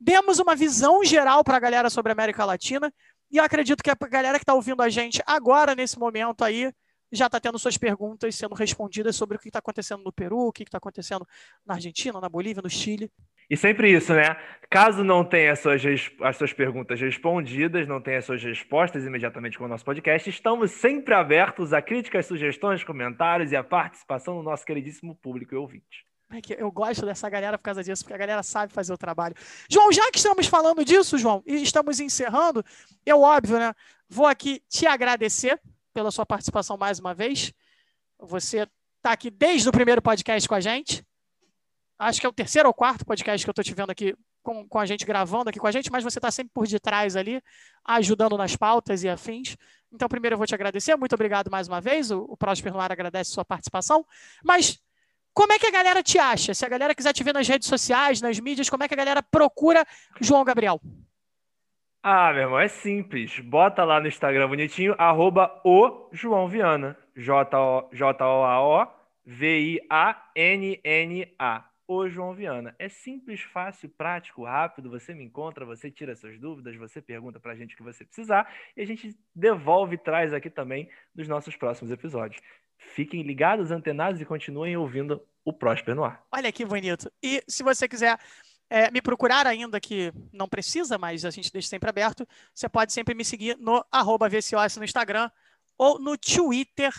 [0.00, 2.90] demos uma visão geral para a galera sobre a América Latina,
[3.30, 6.72] e eu acredito que a galera que está ouvindo a gente agora, nesse momento aí,
[7.12, 10.52] já está tendo suas perguntas sendo respondidas sobre o que está acontecendo no Peru, o
[10.52, 11.28] que está acontecendo
[11.66, 13.12] na Argentina, na Bolívia, no Chile.
[13.50, 14.36] E sempre isso, né?
[14.70, 15.82] Caso não tenha as suas,
[16.20, 20.72] as suas perguntas respondidas, não tenha as suas respostas imediatamente com o nosso podcast, estamos
[20.72, 26.06] sempre abertos a críticas, sugestões, comentários e a participação do nosso queridíssimo público e ouvinte.
[26.30, 29.34] É eu gosto dessa galera por causa disso, porque a galera sabe fazer o trabalho.
[29.70, 32.62] João, já que estamos falando disso, João, e estamos encerrando,
[33.06, 33.72] eu, óbvio, né?
[34.06, 35.58] Vou aqui te agradecer
[35.94, 37.54] pela sua participação mais uma vez.
[38.18, 38.68] Você
[38.98, 41.02] está aqui desde o primeiro podcast com a gente
[41.98, 44.66] acho que é o terceiro ou quarto podcast que eu estou te vendo aqui com,
[44.66, 47.42] com a gente, gravando aqui com a gente, mas você está sempre por detrás ali,
[47.84, 49.56] ajudando nas pautas e afins.
[49.92, 52.92] Então, primeiro eu vou te agradecer, muito obrigado mais uma vez, o, o Próspero Noir
[52.92, 54.06] agradece sua participação,
[54.44, 54.80] mas
[55.34, 56.52] como é que a galera te acha?
[56.54, 58.96] Se a galera quiser te ver nas redes sociais, nas mídias, como é que a
[58.96, 59.84] galera procura
[60.20, 60.80] João Gabriel?
[62.02, 63.38] Ah, meu irmão, é simples.
[63.40, 66.96] Bota lá no Instagram bonitinho, arroba o João Viana.
[67.14, 68.86] J-O-A-O
[69.24, 69.78] V-I-A-N-N-A
[71.88, 72.76] o João Viana.
[72.78, 74.90] É simples, fácil, prático, rápido.
[74.90, 78.04] Você me encontra, você tira suas dúvidas, você pergunta para a gente o que você
[78.04, 82.42] precisar e a gente devolve e traz aqui também nos nossos próximos episódios.
[82.76, 86.22] Fiquem ligados, antenados e continuem ouvindo o Próspero no ar.
[86.30, 87.10] Olha que bonito.
[87.22, 88.18] E se você quiser
[88.68, 92.92] é, me procurar ainda, que não precisa, mas a gente deixa sempre aberto, você pode
[92.92, 93.82] sempre me seguir no
[94.28, 95.30] VCOS no Instagram
[95.78, 96.92] ou no Twitter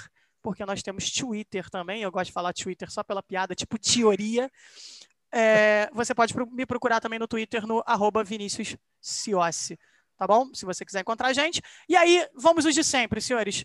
[0.49, 2.01] porque nós temos Twitter também.
[2.01, 4.51] Eu gosto de falar Twitter só pela piada, tipo teoria.
[5.31, 8.23] É, você pode me procurar também no Twitter no arroba
[10.17, 10.51] tá bom?
[10.51, 11.61] Se você quiser encontrar a gente.
[11.87, 13.63] E aí, vamos os de sempre, senhores.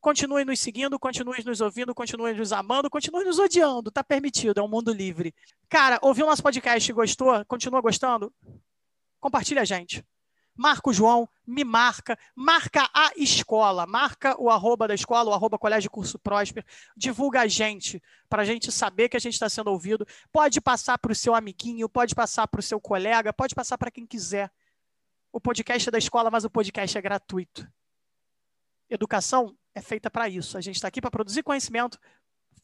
[0.00, 4.62] Continue nos seguindo, continue nos ouvindo, continue nos amando, continue nos odiando, tá permitido, é
[4.62, 5.34] um mundo livre.
[5.68, 7.44] Cara, ouviu nosso podcast e gostou?
[7.44, 8.32] Continua gostando?
[9.18, 10.04] Compartilha a gente
[10.56, 15.58] marca o João, me marca, marca a escola, marca o arroba da escola, o arroba
[15.58, 16.66] Colégio Curso Próspero,
[16.96, 20.06] divulga a gente, para a gente saber que a gente está sendo ouvido.
[20.32, 23.90] Pode passar para o seu amiguinho, pode passar para o seu colega, pode passar para
[23.90, 24.50] quem quiser.
[25.32, 27.66] O podcast é da escola, mas o podcast é gratuito.
[28.88, 30.58] Educação é feita para isso.
[30.58, 31.98] A gente está aqui para produzir conhecimento,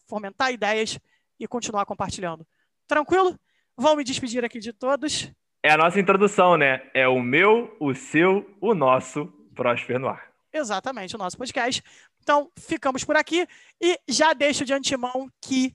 [0.07, 0.99] fomentar ideias
[1.39, 2.47] e continuar compartilhando.
[2.87, 3.39] Tranquilo?
[3.77, 5.31] Vou me despedir aqui de todos.
[5.66, 6.88] É a nossa introdução, né?
[6.94, 10.30] É o meu, o seu, o nosso Próspero no Ar.
[10.52, 11.82] Exatamente, o nosso podcast.
[12.22, 13.48] Então, ficamos por aqui
[13.80, 15.74] e já deixo de antemão que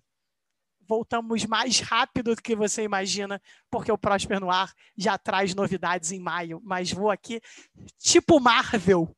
[0.87, 6.13] voltamos mais rápido do que você imagina, porque o Próspero no Ar já traz novidades
[6.13, 6.61] em maio.
[6.63, 7.41] Mas vou aqui,
[7.97, 9.13] tipo Marvel,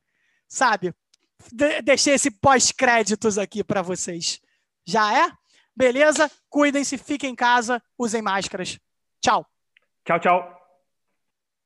[0.48, 0.92] sabe?
[1.52, 4.42] De deixei esse pós-créditos aqui para vocês.
[4.88, 5.32] Já é?
[5.76, 6.32] Beleza?
[6.50, 8.80] Cuidem-se, fiquem em casa, usem máscaras.
[9.22, 9.46] Tchau.
[10.04, 10.63] Tchau, tchau.